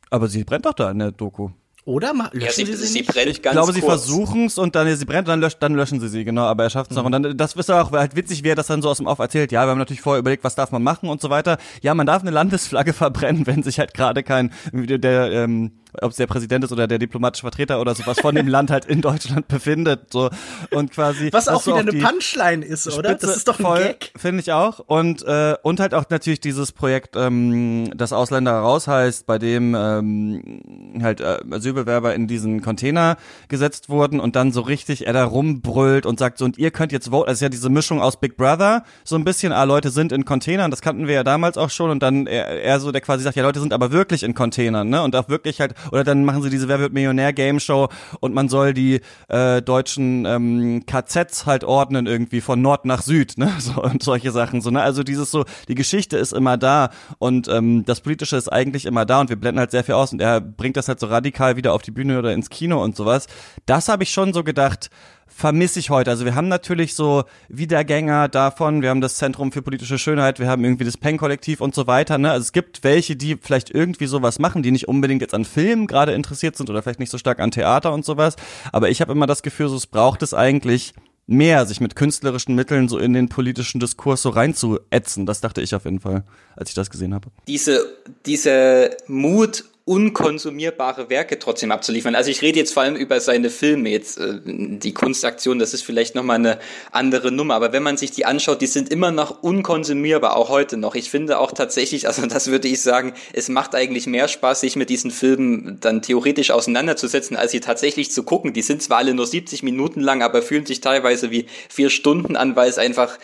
[0.09, 1.49] Aber sie brennt doch da in der Doku.
[1.87, 2.13] Oder?
[2.13, 3.13] Ma- Ja, Löschen sie, sie, sie sie nicht?
[3.13, 4.03] brennt Ich ganz glaube, sie kurz.
[4.03, 6.69] versuchen es und dann sie brennt, dann, löscht, dann löschen sie sie, genau, aber er
[6.69, 7.05] schafft es noch.
[7.05, 9.19] Und dann, das ist auch halt witzig, wie er das dann so aus dem Off
[9.19, 9.53] erzählt.
[9.53, 11.57] Ja, wir haben natürlich vorher überlegt, was darf man machen und so weiter.
[11.81, 15.71] Ja, man darf eine Landesflagge verbrennen, wenn sich halt gerade kein, der, ähm,
[16.01, 18.85] ob es der Präsident ist oder der diplomatische Vertreter oder sowas von dem Land halt
[18.85, 20.29] in Deutschland befindet, so.
[20.71, 21.29] Und quasi.
[21.31, 23.09] Was auch wieder eine Punchline ist, oder?
[23.11, 24.11] Spitze Das ist doch ein voll, Gag.
[24.15, 24.79] Finde ich auch.
[24.79, 29.75] Und, äh, und halt auch natürlich dieses Projekt, ähm, das Ausländer raus heißt, bei dem
[29.75, 30.61] ähm,
[31.01, 36.05] halt äh, Asylbewerber in diesen Container gesetzt wurden und dann so richtig er da rumbrüllt
[36.05, 37.27] und sagt so, und ihr könnt jetzt voten.
[37.27, 40.25] Das ist ja diese Mischung aus Big Brother, so ein bisschen, ah, Leute sind in
[40.25, 43.23] Containern, das kannten wir ja damals auch schon und dann er, er so, der quasi
[43.23, 45.01] sagt, ja, Leute sind aber wirklich in Containern, ne?
[45.01, 48.33] Und auch wirklich halt, oder dann machen sie diese Wer wird Millionär Game Show und
[48.33, 53.51] man soll die äh, deutschen ähm, KZs halt ordnen irgendwie von Nord nach Süd, ne?
[53.59, 54.61] So und solche Sachen.
[54.61, 54.81] So, ne?
[54.81, 59.05] Also dieses so, die Geschichte ist immer da und ähm, das Politische ist eigentlich immer
[59.05, 61.57] da und wir blenden halt sehr viel aus und er bringt das halt so radikal
[61.57, 63.27] wieder auf die Bühne oder ins Kino und sowas.
[63.65, 64.89] Das habe ich schon so gedacht,
[65.27, 66.09] vermisse ich heute.
[66.09, 70.47] Also wir haben natürlich so Wiedergänger davon, wir haben das Zentrum für politische Schönheit, wir
[70.47, 72.17] haben irgendwie das Pen-Kollektiv und so weiter.
[72.17, 72.31] Ne?
[72.31, 75.87] Also es gibt welche, die vielleicht irgendwie sowas machen, die nicht unbedingt jetzt an Filmen
[75.87, 78.35] gerade interessiert sind oder vielleicht nicht so stark an Theater und sowas.
[78.71, 80.93] Aber ich habe immer das Gefühl, so es braucht es eigentlich
[81.27, 85.25] mehr, sich mit künstlerischen Mitteln so in den politischen Diskurs so reinzuätzen.
[85.25, 86.23] Das dachte ich auf jeden Fall,
[86.55, 87.27] als ich das gesehen habe.
[87.47, 87.85] diese,
[88.25, 92.13] diese Mut, unkonsumierbare Werke trotzdem abzuliefern.
[92.13, 95.83] Also ich rede jetzt vor allem über seine Filme, jetzt äh, die Kunstaktion, das ist
[95.83, 96.59] vielleicht nochmal eine
[96.91, 100.75] andere Nummer, aber wenn man sich die anschaut, die sind immer noch unkonsumierbar, auch heute
[100.75, 100.95] noch.
[100.95, 104.75] Ich finde auch tatsächlich, also das würde ich sagen, es macht eigentlich mehr Spaß, sich
[104.75, 108.51] mit diesen Filmen dann theoretisch auseinanderzusetzen, als sie tatsächlich zu gucken.
[108.51, 112.35] Die sind zwar alle nur 70 Minuten lang, aber fühlen sich teilweise wie vier Stunden
[112.35, 113.17] an, weil es einfach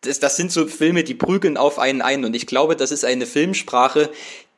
[0.00, 2.24] das, das sind so Filme, die prügeln auf einen ein.
[2.24, 4.10] Und ich glaube, das ist eine Filmsprache,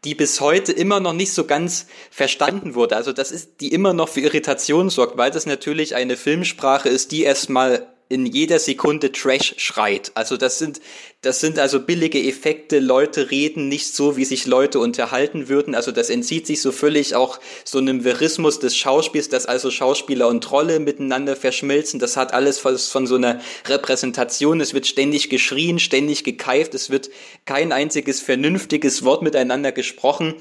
[0.05, 2.97] die bis heute immer noch nicht so ganz verstanden wurde.
[2.97, 7.13] Also das ist, die immer noch für Irritation sorgt, weil das natürlich eine Filmsprache ist,
[7.13, 10.11] die erstmal in jeder Sekunde Trash schreit.
[10.15, 10.81] Also das sind,
[11.23, 12.81] das sind also billige Effekte.
[12.81, 15.77] Leute reden nicht so, wie sich Leute unterhalten würden.
[15.77, 20.27] Also das entzieht sich so völlig auch so einem Verismus des Schauspiels, dass also Schauspieler
[20.27, 22.01] und Trolle miteinander verschmelzen.
[22.01, 24.61] Das hat alles von, so einer Repräsentation.
[24.61, 26.75] Es wird ständig geschrien, ständig gekeift.
[26.75, 27.11] Es wird
[27.45, 30.35] kein einziges vernünftiges Wort miteinander gesprochen.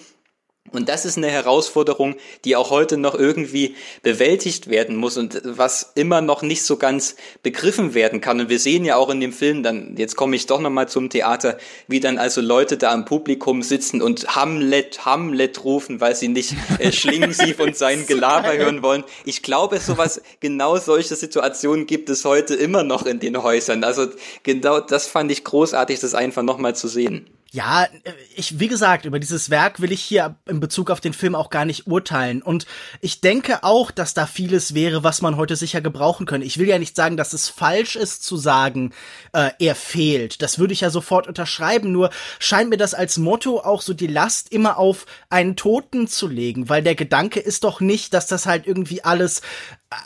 [0.71, 5.91] Und das ist eine Herausforderung, die auch heute noch irgendwie bewältigt werden muss und was
[5.95, 8.39] immer noch nicht so ganz begriffen werden kann.
[8.39, 11.09] Und wir sehen ja auch in dem Film, dann, jetzt komme ich doch nochmal zum
[11.09, 16.27] Theater, wie dann also Leute da im Publikum sitzen und Hamlet, Hamlet rufen, weil sie
[16.27, 19.03] nicht äh, Schlingensief und sein Gelaber hören wollen.
[19.25, 23.83] Ich glaube, sowas, genau solche Situationen gibt es heute immer noch in den Häusern.
[23.83, 24.07] Also
[24.43, 27.27] genau das fand ich großartig, das einfach nochmal zu sehen.
[27.51, 31.13] Ja, äh, ich, wie gesagt, über dieses Werk will ich hier in Bezug auf den
[31.13, 32.41] Film auch gar nicht urteilen.
[32.41, 32.67] Und
[33.01, 36.45] ich denke auch, dass da vieles wäre, was man heute sicher gebrauchen könnte.
[36.45, 38.93] Ich will ja nicht sagen, dass es falsch ist zu sagen,
[39.33, 40.41] äh, er fehlt.
[40.41, 41.91] Das würde ich ja sofort unterschreiben.
[41.91, 46.27] Nur scheint mir das als Motto auch so die Last immer auf einen Toten zu
[46.27, 49.41] legen, weil der Gedanke ist doch nicht, dass das halt irgendwie alles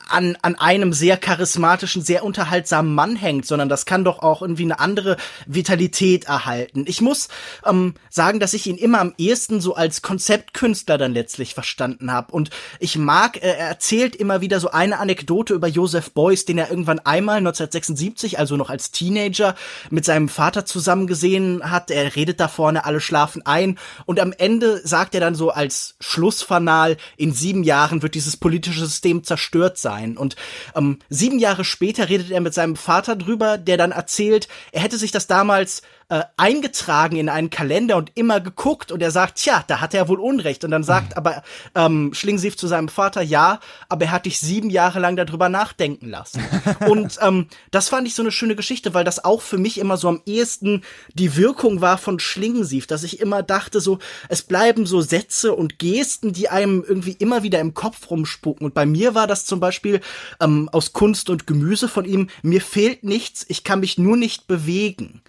[0.08, 4.64] an, an einem sehr charismatischen, sehr unterhaltsamen Mann hängt, sondern das kann doch auch irgendwie
[4.64, 6.86] eine andere Vitalität erhalten.
[6.88, 7.28] Ich muss
[7.66, 12.32] ähm, sagen, dass ich ihn immer am ehesten so als Konzeptkünstler dann letztlich verstanden habe.
[12.32, 16.60] Und ich mag, äh, er erzählt immer wieder so eine Anekdote über Joseph Beuys, den
[16.60, 19.54] er irgendwann einmal 1976, also noch als Teenager,
[19.90, 21.92] mit seinem Vater zusammen gesehen hat.
[21.92, 23.78] Er redet da vorne, alle schlafen ein.
[24.06, 28.86] Und am Ende sagt er dann so als Schlussfanal, in sieben Jahren wird dieses politische
[28.86, 30.18] System zerstört sein.
[30.18, 30.36] Und
[30.76, 34.98] ähm, sieben Jahre später redet er mit seinem Vater drüber, der dann erzählt, er hätte
[34.98, 39.64] sich das damals äh, eingetragen in einen Kalender und immer geguckt und er sagt, tja,
[39.68, 40.64] da hat er wohl Unrecht.
[40.64, 41.44] Und dann sagt aber
[41.76, 46.10] ähm, Schlingensief zu seinem Vater, ja, aber er hat dich sieben Jahre lang darüber nachdenken
[46.10, 46.44] lassen.
[46.88, 49.98] und ähm, das fand ich so eine schöne Geschichte, weil das auch für mich immer
[49.98, 54.86] so am ehesten die Wirkung war von Schlingensief, dass ich immer dachte, so, es bleiben
[54.86, 58.66] so Sätze und Gesten, die einem irgendwie immer wieder im Kopf rumspucken.
[58.66, 60.02] Und bei mir war das zum Beispiel
[60.40, 64.48] ähm, aus Kunst und Gemüse von ihm, mir fehlt nichts, ich kann mich nur nicht
[64.48, 65.22] bewegen.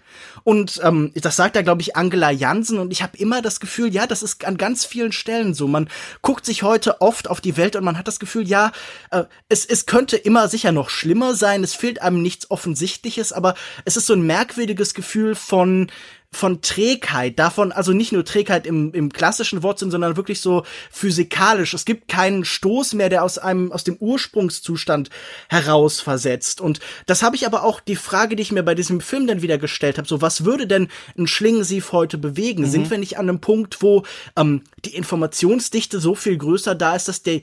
[0.43, 2.79] Und ähm, das sagt da, glaube ich, Angela Jansen.
[2.79, 5.69] Und ich habe immer das Gefühl, ja, das ist an ganz vielen Stellen so.
[5.69, 5.89] Man
[6.23, 8.73] guckt sich heute oft auf die Welt und man hat das Gefühl, ja,
[9.11, 11.65] äh, es, es könnte immer sicher noch schlimmer sein.
[11.65, 15.91] Es fehlt einem nichts Offensichtliches, aber es ist so ein merkwürdiges Gefühl von
[16.35, 21.75] von Trägheit, davon, also nicht nur Trägheit im, im klassischen Wortsinn, sondern wirklich so physikalisch.
[21.75, 25.11] Es gibt keinen Stoß mehr, der aus einem, aus dem Ursprungszustand
[25.49, 26.61] heraus versetzt.
[26.61, 29.43] Und das habe ich aber auch die Frage, die ich mir bei diesem Film dann
[29.43, 32.65] wieder gestellt habe, so was würde denn ein Schlingensief heute bewegen?
[32.65, 32.69] Mhm.
[32.69, 34.05] Sind wir nicht an einem Punkt, wo
[34.37, 37.41] ähm, die Informationsdichte so viel größer da ist, dass der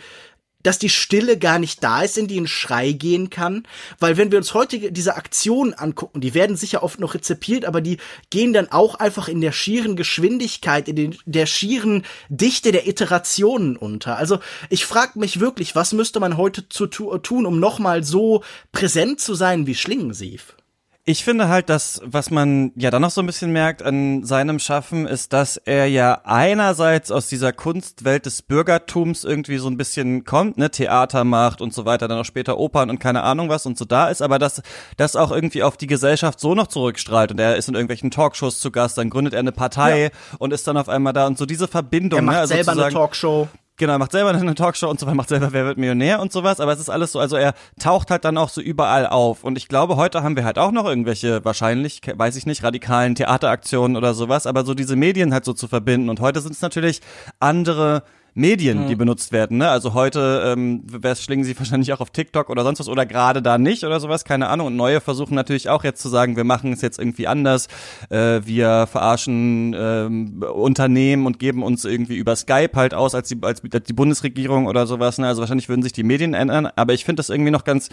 [0.63, 3.63] dass die Stille gar nicht da ist, in die ein Schrei gehen kann.
[3.99, 7.81] Weil wenn wir uns heute diese Aktionen angucken, die werden sicher oft noch rezipiert, aber
[7.81, 7.97] die
[8.29, 13.77] gehen dann auch einfach in der schieren Geschwindigkeit, in den, der schieren Dichte der Iterationen
[13.77, 14.17] unter.
[14.17, 19.19] Also ich frage mich wirklich, was müsste man heute zu tun, um nochmal so präsent
[19.19, 20.55] zu sein wie Schlingensief?
[21.03, 24.59] Ich finde halt, dass, was man ja dann noch so ein bisschen merkt an seinem
[24.59, 30.25] Schaffen, ist, dass er ja einerseits aus dieser Kunstwelt des Bürgertums irgendwie so ein bisschen
[30.25, 33.65] kommt, ne, Theater macht und so weiter, dann auch später Opern und keine Ahnung was
[33.65, 34.61] und so da ist, aber dass
[34.97, 38.59] das auch irgendwie auf die Gesellschaft so noch zurückstrahlt und er ist in irgendwelchen Talkshows
[38.59, 40.09] zu Gast, dann gründet er eine Partei ja.
[40.37, 42.19] und ist dann auf einmal da und so diese Verbindung.
[42.19, 43.47] Er macht ne, also selber eine Talkshow.
[43.81, 46.31] Genau, er macht selber eine Talkshow und so weiter, macht selber Wer wird Millionär und
[46.31, 49.43] sowas, aber es ist alles so, also er taucht halt dann auch so überall auf.
[49.43, 53.15] Und ich glaube, heute haben wir halt auch noch irgendwelche, wahrscheinlich, weiß ich nicht, radikalen
[53.15, 56.09] Theateraktionen oder sowas, aber so diese Medien halt so zu verbinden.
[56.09, 57.01] Und heute sind es natürlich
[57.39, 58.99] andere Medien, die mhm.
[58.99, 59.57] benutzt werden.
[59.57, 59.69] Ne?
[59.69, 60.83] Also heute ähm,
[61.15, 64.23] schlingen sie wahrscheinlich auch auf TikTok oder sonst was oder gerade da nicht oder sowas,
[64.23, 64.67] keine Ahnung.
[64.67, 67.67] Und neue versuchen natürlich auch jetzt zu sagen, wir machen es jetzt irgendwie anders.
[68.09, 73.37] Äh, wir verarschen ähm, Unternehmen und geben uns irgendwie über Skype halt aus als die,
[73.41, 75.17] als die Bundesregierung oder sowas.
[75.17, 75.27] Ne?
[75.27, 76.69] Also wahrscheinlich würden sich die Medien ändern.
[76.75, 77.89] Aber ich finde das irgendwie noch ganz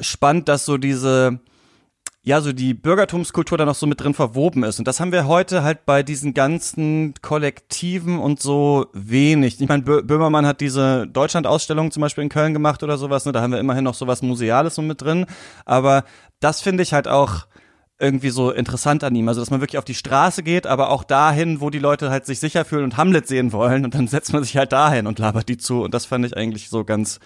[0.00, 1.40] spannend, dass so diese
[2.24, 4.78] ja, so die Bürgertumskultur da noch so mit drin verwoben ist.
[4.78, 9.60] Und das haben wir heute halt bei diesen ganzen Kollektiven und so wenig.
[9.60, 13.32] Ich meine, Böhmermann hat diese Deutschland-Ausstellung zum Beispiel in Köln gemacht oder sowas, ne?
[13.32, 15.26] Da haben wir immerhin noch sowas Museales so mit drin.
[15.64, 16.04] Aber
[16.38, 17.46] das finde ich halt auch
[17.98, 19.26] irgendwie so interessant an ihm.
[19.26, 22.26] Also, dass man wirklich auf die Straße geht, aber auch dahin, wo die Leute halt
[22.26, 23.84] sich sicher fühlen und Hamlet sehen wollen.
[23.84, 25.82] Und dann setzt man sich halt dahin und labert die zu.
[25.82, 27.18] Und das fand ich eigentlich so ganz,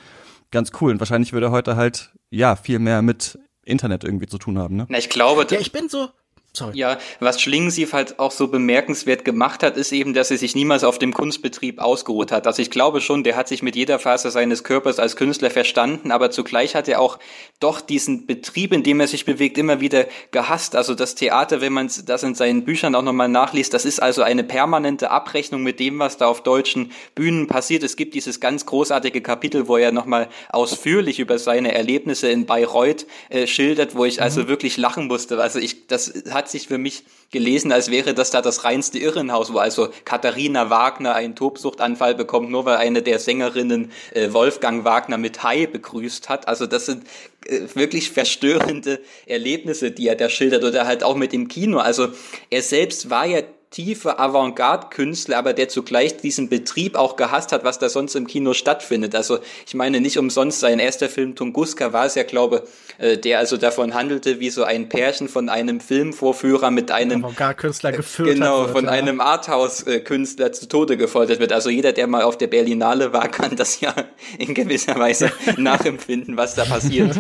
[0.51, 0.93] ganz cool.
[0.93, 4.77] Und wahrscheinlich würde heute halt, ja, viel mehr mit Internet irgendwie zu tun haben.
[4.77, 4.87] Ne?
[4.89, 6.09] Na, ich glaube, ja, ich bin so,
[6.57, 6.79] Sorry.
[6.79, 10.85] Ja, was Schlingensief halt auch so bemerkenswert gemacht hat, ist eben, dass er sich niemals
[10.85, 12.47] auf dem Kunstbetrieb ausgeruht hat.
[12.47, 16.11] Also ich glaube schon, der hat sich mit jeder Phase seines Körpers als Künstler verstanden,
[16.11, 17.19] aber zugleich hat er auch
[17.61, 20.77] doch diesen Betrieb, in dem er sich bewegt, immer wieder gehasst.
[20.77, 24.23] Also das Theater, wenn man das in seinen Büchern auch nochmal nachliest, das ist also
[24.23, 27.83] eine permanente Abrechnung mit dem, was da auf deutschen Bühnen passiert.
[27.83, 33.05] Es gibt dieses ganz großartige Kapitel, wo er nochmal ausführlich über seine Erlebnisse in Bayreuth
[33.29, 34.49] äh, schildert, wo ich also mhm.
[34.49, 35.39] wirklich lachen musste.
[35.39, 39.01] Also ich, das hat hat sich für mich gelesen, als wäre das da das reinste
[39.01, 44.85] Irrenhaus, wo also Katharina Wagner einen Tobsuchtanfall bekommt, nur weil eine der Sängerinnen äh, Wolfgang
[44.85, 46.47] Wagner mit Hai begrüßt hat.
[46.47, 47.03] Also das sind
[47.47, 51.79] äh, wirklich verstörende Erlebnisse, die er da schildert oder halt auch mit dem Kino.
[51.79, 52.11] Also
[52.49, 53.43] er selbst war ja
[53.77, 58.55] tiefe Avantgarde-Künstler, aber der zugleich diesen Betrieb auch gehasst hat, was da sonst im Kino
[58.55, 59.15] stattfindet.
[59.15, 63.39] Also ich meine, nicht umsonst sein erster Film Tunguska war es ja, glaube äh, der
[63.39, 68.31] also davon handelte, wie so ein Pärchen von einem Filmvorführer mit einem Avantgarde-Künstler äh, geführt
[68.31, 68.93] Genau, wird, von ja.
[68.93, 71.53] einem Arthouse-Künstler zu Tode gefoltert wird.
[71.53, 73.95] Also jeder, der mal auf der Berlinale war, kann das ja
[74.39, 77.15] in gewisser Weise nachempfinden, was da passiert.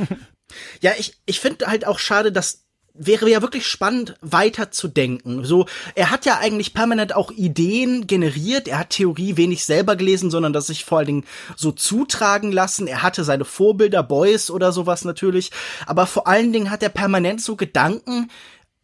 [0.80, 2.65] Ja, ich, ich finde halt auch schade, dass
[2.98, 5.44] wäre ja wirklich spannend, weiter zu denken.
[5.44, 8.68] So, er hat ja eigentlich permanent auch Ideen generiert.
[8.68, 11.24] Er hat Theorie wenig selber gelesen, sondern das sich vor allen Dingen
[11.56, 12.86] so zutragen lassen.
[12.86, 15.50] Er hatte seine Vorbilder, Boys oder sowas natürlich.
[15.86, 18.30] Aber vor allen Dingen hat er permanent so Gedanken,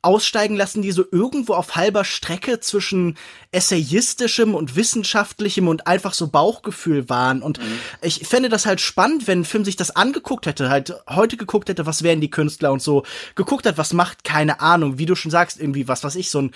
[0.03, 3.17] aussteigen lassen, die so irgendwo auf halber Strecke zwischen
[3.53, 7.41] essayistischem und wissenschaftlichem und einfach so Bauchgefühl waren.
[7.41, 7.79] Und mhm.
[8.01, 11.69] ich fände das halt spannend, wenn ein Film sich das angeguckt hätte, halt heute geguckt
[11.69, 13.05] hätte, was wären die Künstler und so,
[13.37, 16.43] geguckt hat, was macht, keine Ahnung, wie du schon sagst, irgendwie, was weiß ich, so
[16.43, 16.51] ein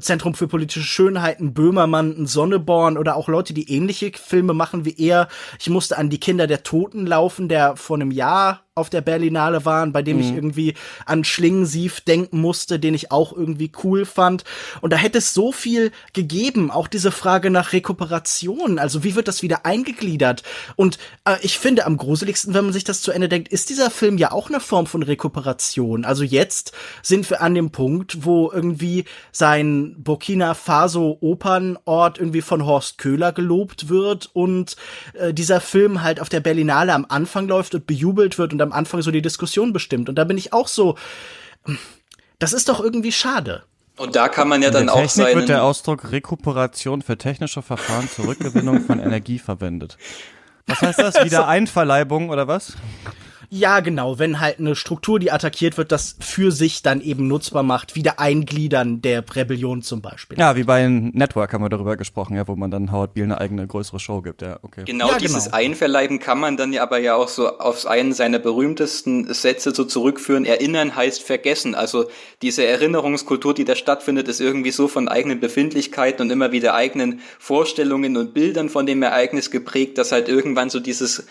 [0.00, 4.96] Zentrum für politische Schönheiten, Böhmermann, ein Sonneborn oder auch Leute, die ähnliche Filme machen wie
[4.98, 5.28] er.
[5.58, 9.64] Ich musste an die Kinder der Toten laufen, der vor einem Jahr auf der Berlinale
[9.64, 10.22] waren, bei dem mhm.
[10.22, 14.44] ich irgendwie an Schlingensief denken musste, den ich auch irgendwie cool fand.
[14.80, 19.26] Und da hätte es so viel gegeben, auch diese Frage nach Rekuperation, also wie wird
[19.26, 20.44] das wieder eingegliedert?
[20.76, 23.90] Und äh, ich finde am gruseligsten, wenn man sich das zu Ende denkt, ist dieser
[23.90, 26.04] Film ja auch eine Form von Rekuperation.
[26.04, 32.64] Also jetzt sind wir an dem Punkt, wo irgendwie sein Burkina Faso Opernort irgendwie von
[32.64, 34.76] Horst Köhler gelobt wird und
[35.14, 38.72] äh, dieser Film halt auf der Berlinale am Anfang läuft und bejubelt wird und am
[38.72, 40.08] Anfang so die Diskussion bestimmt.
[40.08, 40.96] Und da bin ich auch so,
[42.38, 43.64] das ist doch irgendwie schade.
[43.96, 47.18] Und da kann man ja dann In der auch seinen wird der Ausdruck Rekuperation für
[47.18, 49.98] technische Verfahren zur Rückgewinnung von Energie verwendet.
[50.66, 51.24] Was heißt das?
[51.24, 52.76] Wiedereinverleibung oder was?
[53.52, 57.64] Ja, genau, wenn halt eine Struktur, die attackiert wird, das für sich dann eben nutzbar
[57.64, 60.38] macht, wieder eingliedern der Rebellion zum Beispiel.
[60.38, 63.40] Ja, wie bei Network haben wir darüber gesprochen, ja, wo man dann Howard Beale eine
[63.40, 64.84] eigene größere Show gibt, ja, okay.
[64.86, 65.56] Genau Ja, dieses genau.
[65.56, 69.84] Einverleiben kann man dann ja aber ja auch so auf einen seiner berühmtesten Sätze so
[69.84, 70.44] zurückführen.
[70.44, 71.74] Erinnern heißt vergessen.
[71.74, 72.08] Also
[72.42, 77.20] diese Erinnerungskultur, die da stattfindet, ist irgendwie so von eigenen Befindlichkeiten und immer wieder eigenen
[77.40, 81.26] Vorstellungen und Bildern von dem Ereignis geprägt, dass halt irgendwann so dieses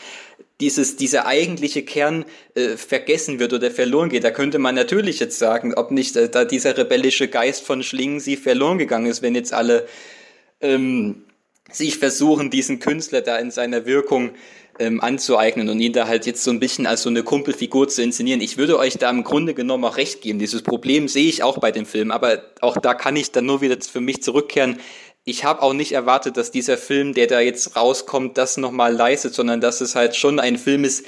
[0.59, 4.23] dieses, dieser eigentliche Kern äh, vergessen wird oder verloren geht.
[4.23, 8.19] Da könnte man natürlich jetzt sagen, ob nicht äh, da dieser rebellische Geist von Schlingen
[8.19, 9.87] sie verloren gegangen ist, wenn jetzt alle
[10.59, 11.23] ähm,
[11.71, 14.31] sich versuchen, diesen Künstler da in seiner Wirkung
[14.79, 18.01] ähm, anzueignen und ihn da halt jetzt so ein bisschen als so eine Kumpelfigur zu
[18.01, 18.41] inszenieren.
[18.41, 20.39] Ich würde euch da im Grunde genommen auch recht geben.
[20.39, 23.61] Dieses Problem sehe ich auch bei dem Film, aber auch da kann ich dann nur
[23.61, 24.79] wieder für mich zurückkehren.
[25.29, 29.35] Ich habe auch nicht erwartet, dass dieser Film, der da jetzt rauskommt, das nochmal leistet,
[29.35, 31.05] sondern dass es halt schon ein Film ist,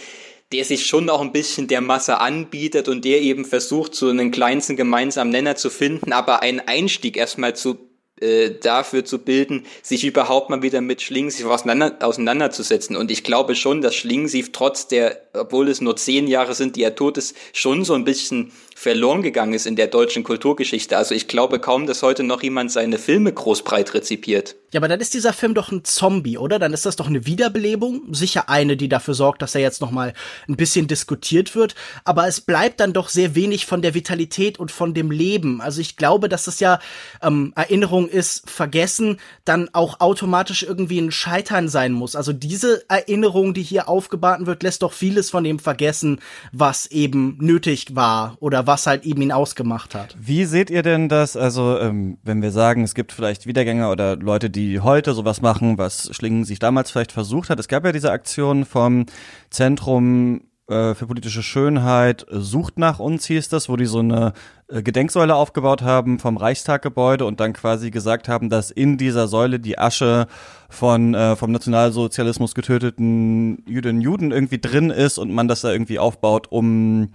[0.51, 4.29] der sich schon auch ein bisschen der Masse anbietet und der eben versucht, so einen
[4.29, 7.79] kleinsten gemeinsamen Nenner zu finden, aber einen Einstieg erstmal zu
[8.21, 12.95] äh, dafür zu bilden, sich überhaupt mal wieder mit Schlingensief auseinander, auseinanderzusetzen.
[12.95, 16.83] Und ich glaube schon, dass Schlingensief trotz der, obwohl es nur zehn Jahre sind, die
[16.83, 18.51] er tot ist, schon so ein bisschen
[18.81, 20.97] verloren gegangen ist in der deutschen Kulturgeschichte.
[20.97, 24.55] Also ich glaube kaum, dass heute noch jemand seine Filme großbreit rezipiert.
[24.73, 26.57] Ja, aber dann ist dieser Film doch ein Zombie, oder?
[26.57, 28.13] Dann ist das doch eine Wiederbelebung.
[28.13, 30.13] Sicher eine, die dafür sorgt, dass er jetzt noch mal
[30.47, 31.75] ein bisschen diskutiert wird.
[32.05, 35.61] Aber es bleibt dann doch sehr wenig von der Vitalität und von dem Leben.
[35.61, 36.79] Also ich glaube, dass es ja
[37.21, 42.15] ähm, Erinnerung ist, vergessen, dann auch automatisch irgendwie ein Scheitern sein muss.
[42.15, 46.19] Also diese Erinnerung, die hier aufgebaut wird, lässt doch vieles von dem vergessen,
[46.53, 50.15] was eben nötig war oder was halt eben ihn ausgemacht hat.
[50.19, 51.35] Wie seht ihr denn das?
[51.35, 55.77] Also, ähm, wenn wir sagen, es gibt vielleicht Wiedergänger oder Leute, die heute sowas machen,
[55.77, 57.59] was Schlingen sich damals vielleicht versucht hat.
[57.59, 59.05] Es gab ja diese Aktion vom
[59.49, 60.41] Zentrum
[60.71, 64.31] äh, für politische Schönheit, sucht nach uns hieß das, wo die so eine
[64.69, 69.59] äh, Gedenksäule aufgebaut haben vom Reichstaggebäude und dann quasi gesagt haben, dass in dieser Säule
[69.59, 70.27] die Asche
[70.69, 75.99] von äh, vom Nationalsozialismus getöteten Jüdinnen Juden irgendwie drin ist und man das da irgendwie
[75.99, 77.09] aufbaut, um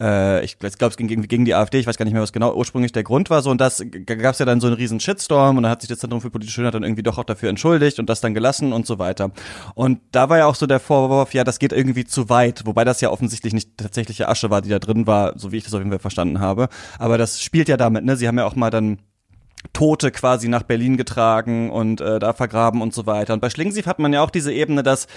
[0.00, 2.32] äh, ich glaube, es ging irgendwie gegen die AfD, ich weiß gar nicht mehr, was
[2.32, 5.00] genau ursprünglich der Grund war, so und das gab es ja dann so einen riesen
[5.00, 7.48] Shitstorm und dann hat sich das Zentrum für politische Schönheit dann irgendwie doch auch dafür
[7.48, 9.30] entschuldigt und das dann gelassen und so weiter.
[9.74, 12.84] Und da war ja auch so der Vorwurf, ja, das geht irgendwie zu weit, wobei
[12.84, 15.74] das ja offensichtlich nicht tatsächliche Asche war, die da drin war, so wie ich das
[15.74, 16.68] auf jeden Fall verstanden habe.
[16.98, 18.16] Aber das spielt ja damit, ne?
[18.16, 18.98] Sie haben ja auch mal dann
[19.72, 23.34] Tote quasi nach Berlin getragen und äh, da vergraben und so weiter.
[23.34, 25.08] Und bei Schlingensief hat man ja auch diese Ebene, dass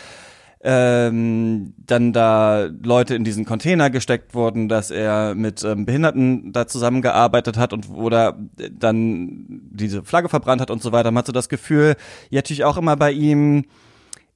[0.64, 6.68] ähm, dann da Leute in diesen Container gesteckt wurden, dass er mit ähm, Behinderten da
[6.68, 8.38] zusammengearbeitet hat und oder
[8.72, 11.12] dann diese Flagge verbrannt hat und so weiter.
[11.12, 11.96] Man hat so das Gefühl,
[12.30, 13.66] ja natürlich auch immer bei ihm,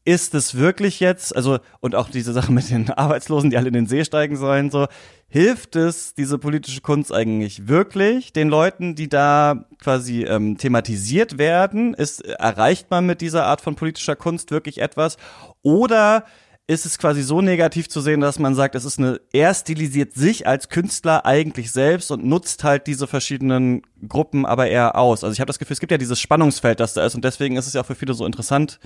[0.06, 3.74] ist es wirklich jetzt, also und auch diese Sache mit den Arbeitslosen, die alle in
[3.74, 4.88] den See steigen sollen, so
[5.28, 11.96] hilft es diese politische Kunst eigentlich wirklich den Leuten, die da quasi ähm, thematisiert werden?
[11.96, 15.18] Ist erreicht man mit dieser Art von politischer Kunst wirklich etwas?
[15.64, 16.24] Oder
[16.68, 20.14] ist es quasi so negativ zu sehen, dass man sagt, es ist eine, er stilisiert
[20.14, 25.24] sich als Künstler eigentlich selbst und nutzt halt diese verschiedenen Gruppen aber eher aus.
[25.24, 27.58] Also ich habe das Gefühl, es gibt ja dieses Spannungsfeld, das da ist und deswegen
[27.58, 28.80] ist es ja auch für viele so interessant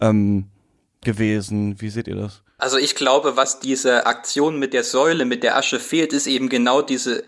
[0.00, 0.46] ähm,
[1.02, 1.80] gewesen.
[1.80, 2.42] Wie seht ihr das?
[2.58, 6.48] Also ich glaube, was diese Aktion mit der Säule, mit der Asche fehlt, ist eben
[6.48, 7.24] genau diese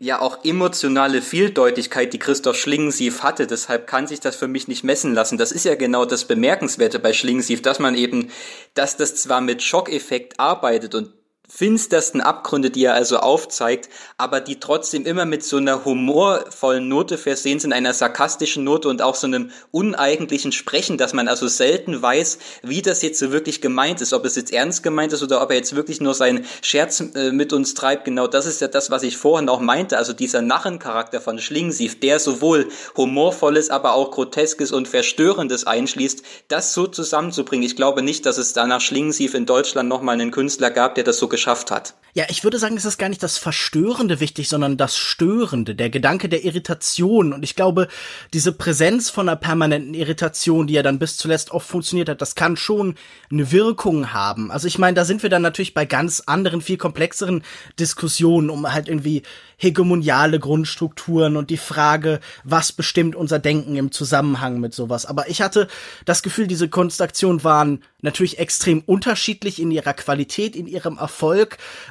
[0.00, 3.48] ja auch emotionale Vieldeutigkeit, die Christoph Schlingensief hatte.
[3.48, 5.38] Deshalb kann sich das für mich nicht messen lassen.
[5.38, 8.30] Das ist ja genau das Bemerkenswerte bei Schlingensief, dass man eben,
[8.74, 11.12] dass das zwar mit Schockeffekt arbeitet und
[11.48, 13.88] finstersten Abgründe, die er also aufzeigt,
[14.18, 19.00] aber die trotzdem immer mit so einer humorvollen Note versehen sind, einer sarkastischen Note und
[19.00, 23.62] auch so einem uneigentlichen Sprechen, dass man also selten weiß, wie das jetzt so wirklich
[23.62, 26.44] gemeint ist, ob es jetzt ernst gemeint ist oder ob er jetzt wirklich nur seinen
[26.60, 28.04] Scherz äh, mit uns treibt.
[28.04, 31.98] Genau das ist ja das, was ich vorhin auch meinte, also dieser Narrencharakter von Schlingensief,
[31.98, 37.64] der sowohl humorvolles, aber auch groteskes und verstörendes einschließt, das so zusammenzubringen.
[37.64, 41.16] Ich glaube nicht, dass es danach Schlingensief in Deutschland nochmal einen Künstler gab, der das
[41.16, 41.94] so geschafft hat.
[42.14, 45.88] Ja, ich würde sagen, es ist gar nicht das Verstörende wichtig, sondern das Störende, der
[45.88, 47.32] Gedanke der Irritation.
[47.32, 47.86] Und ich glaube,
[48.32, 52.34] diese Präsenz von einer permanenten Irritation, die ja dann bis zuletzt oft funktioniert hat, das
[52.34, 52.96] kann schon
[53.30, 54.50] eine Wirkung haben.
[54.50, 57.44] Also ich meine, da sind wir dann natürlich bei ganz anderen, viel komplexeren
[57.78, 59.22] Diskussionen um halt irgendwie
[59.58, 65.04] hegemoniale Grundstrukturen und die Frage, was bestimmt unser Denken im Zusammenhang mit sowas.
[65.04, 65.68] Aber ich hatte
[66.04, 71.27] das Gefühl, diese Kunstaktionen waren natürlich extrem unterschiedlich in ihrer Qualität, in ihrem Erfolg,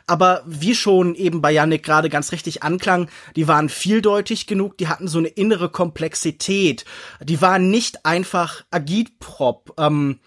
[0.08, 4.88] aber wie schon eben bei Yannick gerade ganz richtig anklang, die waren vieldeutig genug, die
[4.88, 6.86] hatten so eine innere Komplexität,
[7.22, 9.74] die waren nicht einfach Agitprop.
[9.78, 10.20] Ähm,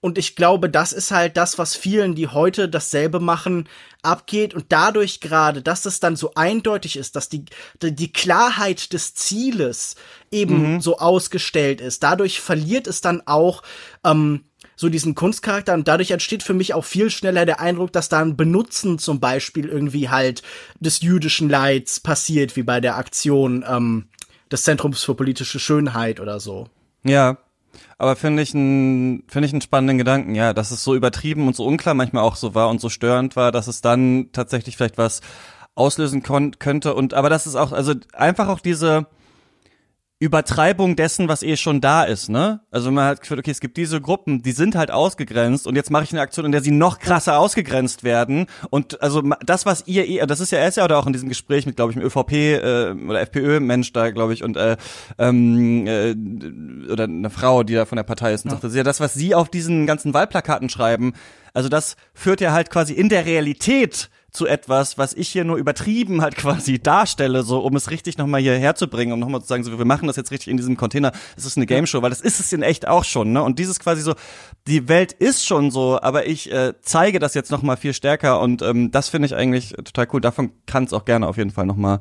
[0.00, 3.70] Und ich glaube, das ist halt das, was vielen, die heute dasselbe machen,
[4.02, 4.52] abgeht.
[4.52, 7.46] Und dadurch gerade, dass es dann so eindeutig ist, dass die,
[7.80, 9.96] die Klarheit des Zieles
[10.30, 10.80] eben mhm.
[10.82, 13.62] so ausgestellt ist, dadurch verliert es dann auch
[14.04, 14.44] ähm,
[14.76, 18.20] so diesen Kunstcharakter und dadurch entsteht für mich auch viel schneller der Eindruck, dass da
[18.20, 20.42] ein Benutzen zum Beispiel irgendwie halt
[20.80, 24.06] des jüdischen Leids passiert, wie bei der Aktion ähm,
[24.50, 26.68] des Zentrums für politische Schönheit oder so.
[27.04, 27.38] Ja,
[27.98, 31.56] aber finde ich einen finde ich einen spannenden Gedanken, ja, dass es so übertrieben und
[31.56, 34.98] so unklar manchmal auch so war und so störend war, dass es dann tatsächlich vielleicht
[34.98, 35.20] was
[35.74, 39.06] auslösen könnte und aber das ist auch also einfach auch diese
[40.24, 42.60] Übertreibung dessen, was eh schon da ist, ne?
[42.70, 45.90] Also man hat gefühlt, okay, es gibt diese Gruppen, die sind halt ausgegrenzt und jetzt
[45.90, 49.86] mache ich eine Aktion, in der sie noch krasser ausgegrenzt werden und also das, was
[49.86, 51.98] ihr eh, das ist ja erst ja oder auch in diesem Gespräch mit, glaube ich,
[51.98, 54.76] dem ÖVP äh, oder FPÖ-Mensch da, glaube ich, und äh,
[55.18, 56.14] ähm, äh,
[56.90, 58.54] oder eine Frau, die da von der Partei ist und ja.
[58.54, 61.12] sagt, das ist ja das, was sie auf diesen ganzen Wahlplakaten schreiben,
[61.52, 65.56] also das führt ja halt quasi in der Realität zu etwas, was ich hier nur
[65.56, 69.62] übertrieben halt quasi darstelle, so um es richtig nochmal hier herzubringen, um nochmal zu sagen,
[69.62, 72.10] so wir machen das jetzt richtig in diesem Container, es ist eine Game Show, weil
[72.10, 73.42] das ist es in echt auch schon, ne?
[73.42, 74.14] Und dieses quasi so,
[74.66, 78.60] die Welt ist schon so, aber ich äh, zeige das jetzt nochmal viel stärker und
[78.60, 80.20] ähm, das finde ich eigentlich total cool.
[80.20, 82.00] Davon kann es auch gerne auf jeden Fall nochmal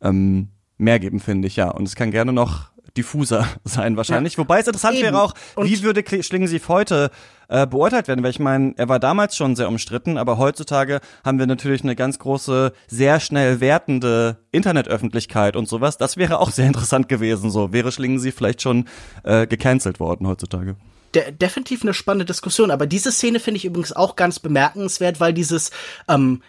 [0.00, 1.70] ähm, mehr geben, finde ich, ja.
[1.70, 4.34] Und es kann gerne noch diffuser sein wahrscheinlich.
[4.34, 4.38] Ja.
[4.38, 5.04] Wobei es interessant Eben.
[5.04, 7.10] wäre auch, und wie würde Schlingensief heute
[7.48, 8.22] äh, beurteilt werden?
[8.22, 11.96] Weil ich meine, er war damals schon sehr umstritten, aber heutzutage haben wir natürlich eine
[11.96, 15.98] ganz große, sehr schnell wertende Internetöffentlichkeit und sowas.
[15.98, 17.50] Das wäre auch sehr interessant gewesen.
[17.50, 18.86] So wäre Schlingensief vielleicht schon
[19.24, 20.76] äh, gecancelt worden heutzutage
[21.14, 22.70] de definitiv eine spannende Diskussion.
[22.70, 25.70] Aber diese Szene finde ich übrigens auch ganz bemerkenswert, weil dieses
[26.08, 26.42] ähm,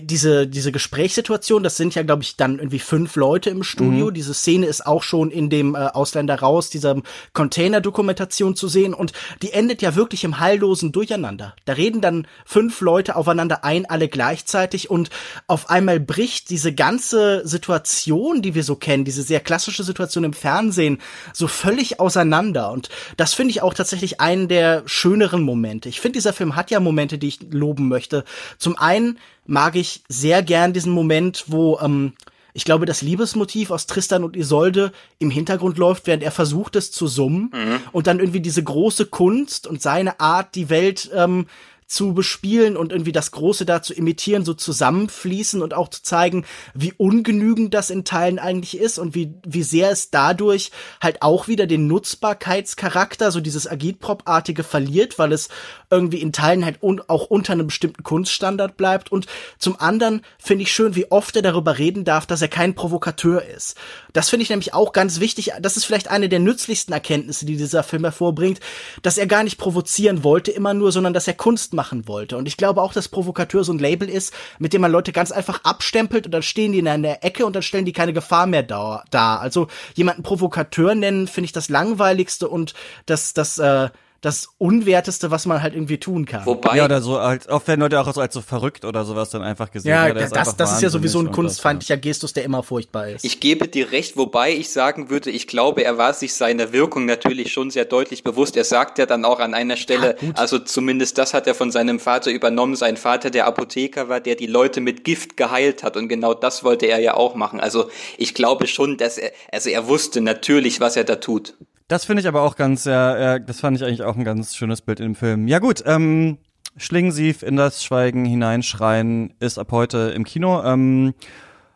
[0.00, 4.06] diese, diese Gesprächssituation, das sind ja, glaube ich, dann irgendwie fünf Leute im Studio.
[4.06, 4.14] Mhm.
[4.14, 7.02] Diese Szene ist auch schon in dem äh, Ausländer raus, dieser
[7.32, 9.12] Container-Dokumentation zu sehen und
[9.42, 11.56] die endet ja wirklich im heillosen Durcheinander.
[11.64, 15.10] Da reden dann fünf Leute aufeinander ein, alle gleichzeitig und
[15.48, 20.32] auf einmal bricht diese ganze Situation, die wir so kennen, diese sehr klassische Situation im
[20.32, 20.98] Fernsehen,
[21.32, 22.70] so völlig auseinander.
[22.70, 25.88] Und das finde ich auch tatsächlich einen der schöneren Momente.
[25.88, 28.24] Ich finde, dieser Film hat ja Momente, die ich loben möchte.
[28.58, 32.14] Zum einen mag ich sehr gern diesen Moment, wo ähm,
[32.54, 36.92] ich glaube, das Liebesmotiv aus Tristan und Isolde im Hintergrund läuft, während er versucht, es
[36.92, 37.50] zu summen.
[37.52, 37.80] Mhm.
[37.92, 41.46] Und dann irgendwie diese große Kunst und seine Art, die Welt ähm,
[41.92, 46.46] zu bespielen und irgendwie das Große da zu imitieren, so zusammenfließen und auch zu zeigen,
[46.72, 50.70] wie ungenügend das in Teilen eigentlich ist und wie, wie sehr es dadurch
[51.02, 55.50] halt auch wieder den Nutzbarkeitscharakter, so dieses Agitprop-artige verliert, weil es
[55.92, 59.12] irgendwie in Teilen halt un auch unter einem bestimmten Kunststandard bleibt.
[59.12, 59.26] Und
[59.58, 63.44] zum anderen finde ich schön, wie oft er darüber reden darf, dass er kein Provokateur
[63.44, 63.76] ist.
[64.12, 65.52] Das finde ich nämlich auch ganz wichtig.
[65.60, 68.60] Das ist vielleicht eine der nützlichsten Erkenntnisse, die dieser Film hervorbringt,
[69.02, 72.36] dass er gar nicht provozieren wollte immer nur, sondern dass er Kunst machen wollte.
[72.36, 75.30] Und ich glaube auch, dass Provokateur so ein Label ist, mit dem man Leute ganz
[75.30, 78.46] einfach abstempelt und dann stehen die in der Ecke und dann stellen die keine Gefahr
[78.46, 79.04] mehr dar.
[79.12, 82.74] Also jemanden Provokateur nennen, finde ich das langweiligste und
[83.06, 83.90] das, das, äh,
[84.22, 86.46] das Unwerteste, was man halt irgendwie tun kann.
[86.46, 86.76] Wobei.
[86.76, 89.42] Ja, oder so halt, oft werden Leute auch so als so verrückt oder sowas dann
[89.42, 89.90] einfach gesehen.
[89.90, 93.24] Ja, das, das, das ist ja sowieso ein kunstfeindlicher Gestus, der immer furchtbar ist.
[93.24, 97.04] Ich gebe dir recht, wobei ich sagen würde, ich glaube, er war sich seiner Wirkung
[97.04, 98.56] natürlich schon sehr deutlich bewusst.
[98.56, 101.72] Er sagt ja dann auch an einer Stelle, ja, also zumindest das hat er von
[101.72, 105.96] seinem Vater übernommen, sein Vater der Apotheker war, der die Leute mit Gift geheilt hat
[105.96, 107.58] und genau das wollte er ja auch machen.
[107.58, 111.54] Also ich glaube schon, dass er, also er wusste natürlich, was er da tut.
[111.88, 114.56] Das finde ich aber auch ganz, ja, ja, das fand ich eigentlich auch ein ganz
[114.56, 115.48] schönes Bild im Film.
[115.48, 116.38] Ja gut, ähm,
[116.76, 120.62] Schlingensief in das Schweigen hineinschreien ist ab heute im Kino.
[120.64, 121.14] Ähm,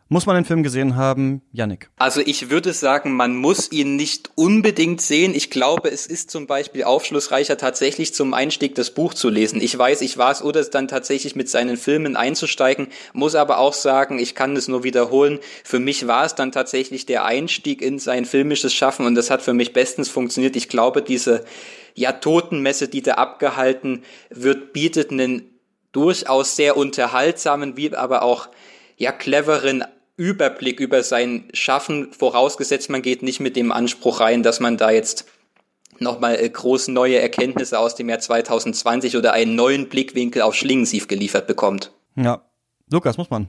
[0.09, 1.91] muss man den Film gesehen haben, Yannick?
[1.97, 5.35] Also ich würde sagen, man muss ihn nicht unbedingt sehen.
[5.35, 9.61] Ich glaube, es ist zum Beispiel aufschlussreicher, tatsächlich zum Einstieg das Buch zu lesen.
[9.61, 13.59] Ich weiß, ich war es oder es dann tatsächlich mit seinen Filmen einzusteigen, muss aber
[13.59, 15.41] auch sagen, ich kann es nur wiederholen.
[15.65, 19.43] Für mich war es dann tatsächlich der Einstieg in sein filmisches Schaffen und das hat
[19.43, 20.55] für mich bestens funktioniert.
[20.55, 21.45] Ich glaube, diese
[21.95, 25.51] ja, Totenmesse, die da abgehalten wird, bietet einen
[25.91, 28.49] durchaus sehr unterhaltsamen, wie aber auch
[28.99, 29.85] ja cleveren
[30.17, 34.91] Überblick über sein Schaffen, vorausgesetzt man geht nicht mit dem Anspruch rein, dass man da
[34.91, 35.27] jetzt
[35.99, 41.09] nochmal äh, groß neue Erkenntnisse aus dem Jahr 2020 oder einen neuen Blickwinkel auf Schlingensief
[41.09, 41.93] geliefert bekommt.
[42.17, 42.43] Ja,
[42.91, 43.49] Lukas, muss man.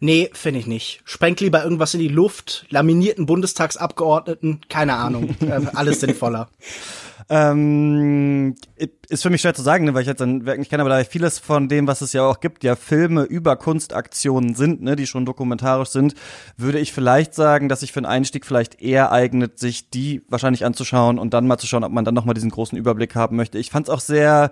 [0.00, 1.00] Nee, finde ich nicht.
[1.04, 6.50] Sprengt lieber irgendwas in die Luft, laminierten Bundestagsabgeordneten, keine Ahnung, äh, alles sinnvoller.
[7.30, 8.56] Ähm,
[9.08, 11.04] ist für mich schwer zu sagen, ne, weil ich jetzt dann wirklich kenne, aber da
[11.04, 15.06] vieles von dem, was es ja auch gibt, ja Filme über Kunstaktionen sind, ne, die
[15.06, 16.14] schon dokumentarisch sind,
[16.56, 20.64] würde ich vielleicht sagen, dass sich für einen Einstieg vielleicht eher eignet, sich die wahrscheinlich
[20.64, 23.58] anzuschauen und dann mal zu schauen, ob man dann nochmal diesen großen Überblick haben möchte.
[23.58, 24.50] Ich fand es auch sehr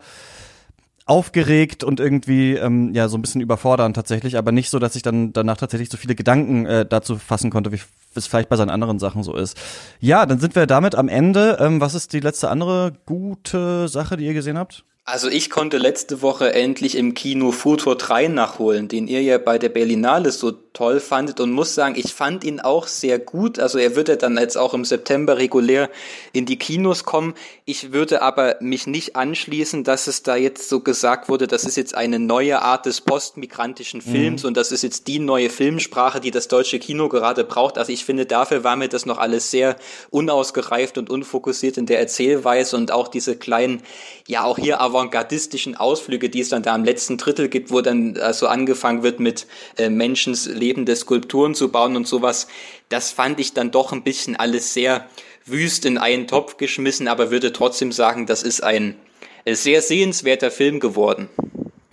[1.06, 5.02] aufgeregt und irgendwie ähm, ja so ein bisschen überfordernd tatsächlich, aber nicht so, dass ich
[5.02, 7.80] dann danach tatsächlich so viele Gedanken äh, dazu fassen konnte, wie
[8.16, 9.56] es vielleicht bei seinen anderen Sachen so ist.
[10.00, 11.58] Ja, dann sind wir damit am Ende.
[11.60, 14.84] Ähm, was ist die letzte andere gute Sache, die ihr gesehen habt?
[15.08, 19.56] Also ich konnte letzte Woche endlich im Kino Futur 3 nachholen, den ihr ja bei
[19.56, 23.58] der Berlinale so toll fandet und muss sagen, ich fand ihn auch sehr gut.
[23.58, 25.88] Also er würde dann jetzt auch im September regulär
[26.34, 27.34] in die Kinos kommen.
[27.64, 31.76] Ich würde aber mich nicht anschließen, dass es da jetzt so gesagt wurde, das ist
[31.76, 34.48] jetzt eine neue Art des postmigrantischen Films mhm.
[34.48, 37.78] und das ist jetzt die neue Filmsprache, die das deutsche Kino gerade braucht.
[37.78, 39.76] Also ich finde, dafür war mir das noch alles sehr
[40.10, 43.82] unausgereift und unfokussiert in der Erzählweise und auch diese kleinen,
[44.26, 48.16] ja auch hier avantgardistischen Ausflüge, die es dann da am letzten Drittel gibt, wo dann
[48.16, 52.48] äh, so angefangen wird mit äh, Menschens lebende Skulpturen zu bauen und sowas.
[52.88, 55.06] Das fand ich dann doch ein bisschen alles sehr
[55.44, 58.96] wüst in einen Topf geschmissen, aber würde trotzdem sagen, das ist ein
[59.44, 61.28] äh, sehr sehenswerter Film geworden.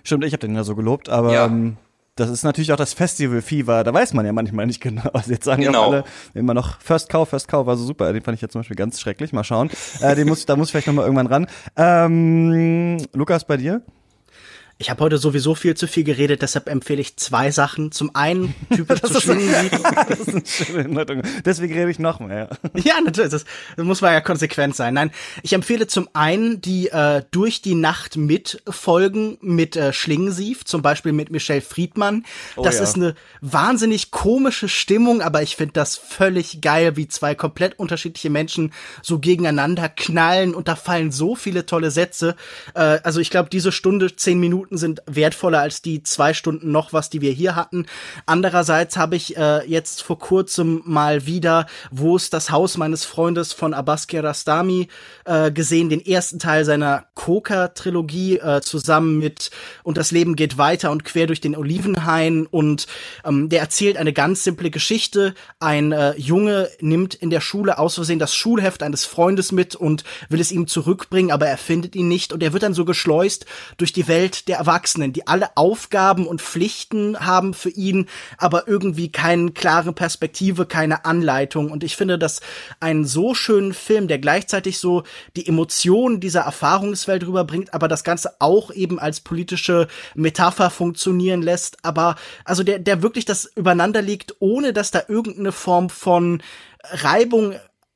[0.02, 1.46] Stimmt, ich habe den ja so gelobt, aber ja.
[1.46, 1.76] ähm,
[2.16, 5.10] das ist natürlich auch das Festival-Fever, da weiß man ja manchmal nicht genau.
[5.12, 5.92] Also jetzt sagen genau.
[5.92, 6.04] ja alle
[6.34, 8.76] immer noch First Cow, First Cow war so super, den fand ich ja zum Beispiel
[8.76, 9.70] ganz schrecklich, mal schauen.
[10.00, 11.46] äh, den muss, da muss ich vielleicht nochmal irgendwann ran.
[11.76, 13.82] Ähm, Lukas, bei dir?
[14.78, 17.92] Ich habe heute sowieso viel zu viel geredet, deshalb empfehle ich zwei Sachen.
[17.92, 19.70] Zum einen typisch zu Schlingensief.
[20.08, 22.48] das ist eine schöne Deswegen rede ich noch mehr.
[22.74, 23.30] Ja, natürlich.
[23.30, 23.44] Das,
[23.76, 24.94] das muss man ja konsequent sein.
[24.94, 25.10] Nein,
[25.42, 30.82] ich empfehle zum einen die äh, Durch die Nacht mit Folgen mit äh, Schlingensief, zum
[30.82, 32.24] Beispiel mit Michelle Friedmann.
[32.56, 32.82] Oh, das ja.
[32.82, 38.28] ist eine wahnsinnig komische Stimmung, aber ich finde das völlig geil, wie zwei komplett unterschiedliche
[38.28, 38.72] Menschen
[39.02, 42.34] so gegeneinander knallen und da fallen so viele tolle Sätze.
[42.74, 46.72] Äh, also ich glaube, diese Stunde, zehn Minuten Minuten sind wertvoller als die zwei Stunden
[46.72, 47.84] noch was, die wir hier hatten.
[48.24, 53.52] Andererseits habe ich äh, jetzt vor kurzem mal wieder, wo es das Haus meines Freundes
[53.52, 54.88] von Abbas Kiarostami
[55.26, 59.50] äh, gesehen, den ersten Teil seiner Coca-Trilogie äh, zusammen mit
[59.82, 62.86] Und das Leben geht weiter und quer durch den Olivenhain und
[63.24, 65.34] ähm, der erzählt eine ganz simple Geschichte.
[65.60, 70.04] Ein äh, Junge nimmt in der Schule aus Versehen das Schulheft eines Freundes mit und
[70.30, 73.44] will es ihm zurückbringen, aber er findet ihn nicht und er wird dann so geschleust
[73.76, 78.06] durch die Welt der Erwachsenen, die alle Aufgaben und Pflichten haben für ihn,
[78.38, 81.70] aber irgendwie keine klare Perspektive, keine Anleitung.
[81.70, 82.40] Und ich finde das
[82.80, 85.02] einen so schönen Film, der gleichzeitig so
[85.36, 91.84] die Emotionen dieser Erfahrungswelt rüberbringt, aber das Ganze auch eben als politische Metapher funktionieren lässt.
[91.84, 96.42] Aber also der, der wirklich das übereinander liegt, ohne dass da irgendeine Form von
[96.90, 97.54] Reibung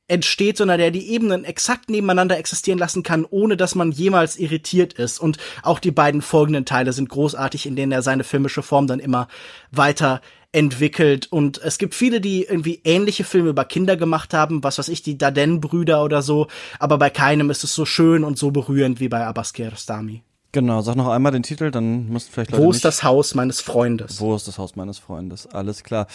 [0.09, 4.93] entsteht, sondern der die Ebenen exakt nebeneinander existieren lassen kann, ohne dass man jemals irritiert
[4.93, 5.19] ist.
[5.19, 8.99] Und auch die beiden folgenden Teile sind großartig, in denen er seine filmische Form dann
[8.99, 9.27] immer
[9.71, 14.79] weiter entwickelt und es gibt viele, die irgendwie ähnliche Filme über Kinder gemacht haben, was
[14.79, 16.47] weiß ich, die Daden-Brüder oder so,
[16.79, 20.23] aber bei keinem ist es so schön und so berührend wie bei Abbas Kiarostami.
[20.51, 23.61] Genau, sag noch einmal den Titel, dann musst vielleicht Leute Wo ist das Haus meines
[23.61, 24.19] Freundes?
[24.19, 25.45] Wo ist das Haus meines Freundes?
[25.45, 26.07] Alles klar.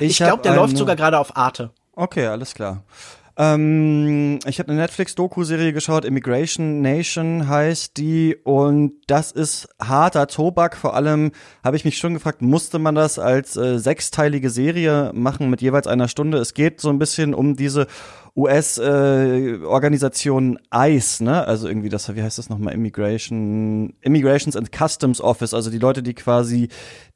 [0.00, 1.70] Ich, ich glaube, der läuft sogar gerade auf Arte.
[1.94, 2.82] Okay, alles klar.
[3.36, 10.76] Ähm, ich habe eine Netflix-Doku-Serie geschaut, Immigration Nation heißt die und das ist harter Tobak.
[10.76, 11.32] Vor allem
[11.64, 15.88] habe ich mich schon gefragt, musste man das als äh, sechsteilige Serie machen mit jeweils
[15.88, 16.38] einer Stunde?
[16.38, 17.88] Es geht so ein bisschen um diese
[18.36, 21.46] US-Organisation äh, ICE, ne?
[21.46, 22.74] Also irgendwie das, wie heißt das nochmal?
[22.74, 26.68] Immigration, Immigrations and Customs Office, also die Leute, die quasi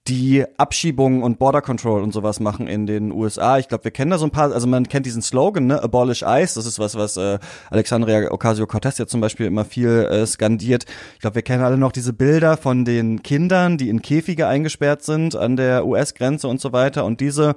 [0.09, 3.59] die Abschiebungen und Border Control und sowas machen in den USA.
[3.59, 6.23] Ich glaube, wir kennen da so ein paar, also man kennt diesen Slogan, ne, Abolish
[6.23, 7.39] ICE, das ist was, was äh,
[7.71, 10.87] Alexandria Ocasio-Cortez ja zum Beispiel immer viel äh, skandiert.
[11.15, 15.03] Ich glaube, wir kennen alle noch diese Bilder von den Kindern, die in Käfige eingesperrt
[15.03, 17.05] sind an der US-Grenze und so weiter.
[17.05, 17.55] Und diese,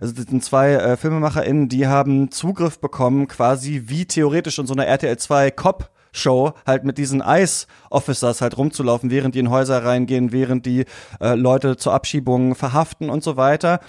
[0.00, 4.72] also das sind zwei äh, FilmemacherInnen, die haben Zugriff bekommen, quasi wie theoretisch in so
[4.72, 9.50] einer RTL 2 Cop Show halt mit diesen Ice Officers halt rumzulaufen, während die in
[9.50, 10.84] Häuser reingehen, während die
[11.20, 13.80] äh, Leute zur Abschiebung verhaften und so weiter.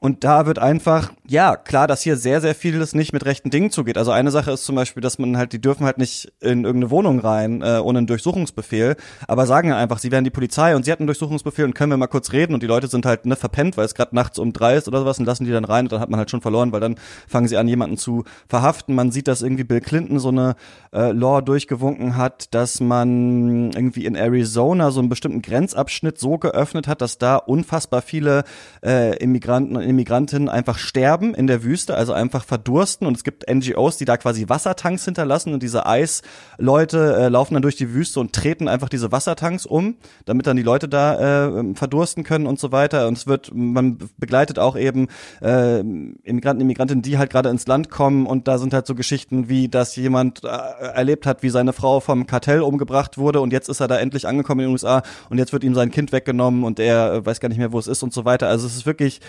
[0.00, 3.70] Und da wird einfach, ja, klar, dass hier sehr, sehr vieles nicht mit rechten Dingen
[3.70, 3.98] zugeht.
[3.98, 6.90] Also eine Sache ist zum Beispiel, dass man halt, die dürfen halt nicht in irgendeine
[6.90, 8.96] Wohnung rein, äh, ohne einen Durchsuchungsbefehl,
[9.28, 11.92] aber sagen ja einfach, sie wären die Polizei und sie hatten einen Durchsuchungsbefehl und können
[11.92, 14.38] wir mal kurz reden und die Leute sind halt ne, verpennt, weil es gerade nachts
[14.38, 16.30] um drei ist oder sowas und lassen die dann rein und dann hat man halt
[16.30, 16.94] schon verloren, weil dann
[17.28, 18.94] fangen sie an, jemanden zu verhaften.
[18.94, 20.54] Man sieht, dass irgendwie Bill Clinton so eine
[20.94, 26.88] äh, Law durchgewunken hat, dass man irgendwie in Arizona so einen bestimmten Grenzabschnitt so geöffnet
[26.88, 28.44] hat, dass da unfassbar viele
[28.82, 33.06] äh, Immigranten Immigrantinnen einfach sterben in der Wüste, also einfach verdursten.
[33.06, 35.52] Und es gibt NGOs, die da quasi Wassertanks hinterlassen.
[35.52, 39.96] Und diese Eisleute äh, laufen dann durch die Wüste und treten einfach diese Wassertanks um,
[40.24, 43.08] damit dann die Leute da äh, verdursten können und so weiter.
[43.08, 45.08] Und es wird, man begleitet auch eben
[45.42, 48.26] äh, Immigranten, Immigrantinnen, die halt gerade ins Land kommen.
[48.26, 52.00] Und da sind halt so Geschichten wie, dass jemand äh, erlebt hat, wie seine Frau
[52.00, 53.40] vom Kartell umgebracht wurde.
[53.40, 55.90] Und jetzt ist er da endlich angekommen in den USA und jetzt wird ihm sein
[55.90, 56.64] Kind weggenommen.
[56.64, 58.48] Und er äh, weiß gar nicht mehr, wo es ist und so weiter.
[58.48, 59.20] Also es ist wirklich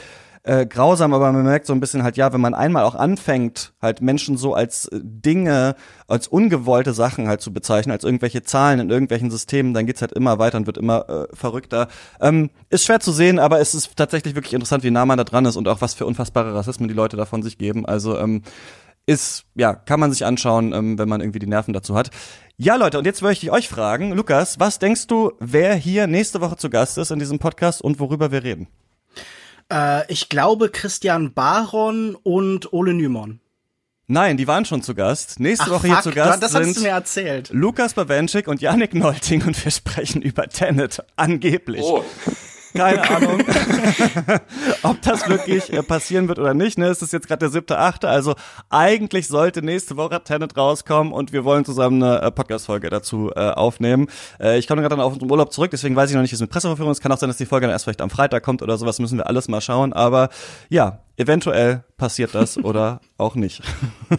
[0.43, 3.73] äh, grausam, aber man merkt so ein bisschen halt, ja, wenn man einmal auch anfängt,
[3.81, 5.75] halt Menschen so als äh, Dinge,
[6.07, 10.13] als ungewollte Sachen halt zu bezeichnen, als irgendwelche Zahlen in irgendwelchen Systemen, dann geht's halt
[10.13, 11.87] immer weiter und wird immer äh, verrückter.
[12.19, 15.23] Ähm, ist schwer zu sehen, aber es ist tatsächlich wirklich interessant, wie nah man da
[15.23, 17.85] dran ist und auch was für unfassbare Rassismen die Leute davon sich geben.
[17.85, 18.41] Also ähm,
[19.05, 22.09] ist, ja, kann man sich anschauen, ähm, wenn man irgendwie die Nerven dazu hat.
[22.57, 26.41] Ja, Leute, und jetzt möchte ich euch fragen, Lukas, was denkst du, wer hier nächste
[26.41, 28.67] Woche zu Gast ist in diesem Podcast und worüber wir reden?
[29.71, 33.39] Äh, ich glaube Christian Baron und Ole Nymon.
[34.07, 35.39] Nein, die waren schon zu Gast.
[35.39, 37.49] Nächste Ach, Woche hier fuck, zu Gast das sind hast du mir erzählt.
[37.53, 41.81] Lukas Bawenschik und Yannick Nolting und wir sprechen über Tenet, angeblich.
[41.83, 42.03] Oh.
[42.73, 43.43] Keine Ahnung,
[44.83, 46.77] ob das wirklich äh, passieren wird oder nicht.
[46.77, 46.87] Ne?
[46.87, 48.07] Es ist jetzt gerade der siebte, achte.
[48.09, 48.35] Also
[48.69, 53.39] eigentlich sollte nächste Woche Tenet rauskommen und wir wollen zusammen eine äh, Podcast-Folge dazu äh,
[53.51, 54.07] aufnehmen.
[54.39, 56.35] Äh, ich komme gerade dann auf unseren Urlaub zurück, deswegen weiß ich noch nicht, wie
[56.35, 56.99] es mit Presseverführung ist.
[56.99, 58.99] Es kann auch sein, dass die Folge dann erst vielleicht am Freitag kommt oder sowas.
[58.99, 59.93] Müssen wir alles mal schauen.
[59.93, 60.29] Aber
[60.69, 63.61] ja, eventuell passiert das oder auch nicht.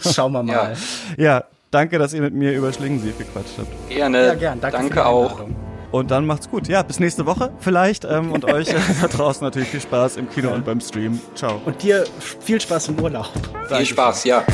[0.00, 0.76] Schauen wir mal.
[1.16, 3.88] ja, danke, dass ihr mit mir über Schlingensief gequatscht habt.
[3.88, 4.26] Gerne.
[4.26, 4.60] Ja, gern.
[4.60, 5.32] Danke, für Danke die auch.
[5.32, 5.71] Einladung.
[5.92, 6.68] Und dann macht's gut.
[6.68, 8.04] Ja, bis nächste Woche vielleicht.
[8.04, 11.20] Ähm, und euch äh, da draußen natürlich viel Spaß im Kino und beim Stream.
[11.34, 11.60] Ciao.
[11.64, 13.30] Und dir viel Spaß im Urlaub.
[13.68, 14.44] Viel Spaß, ja.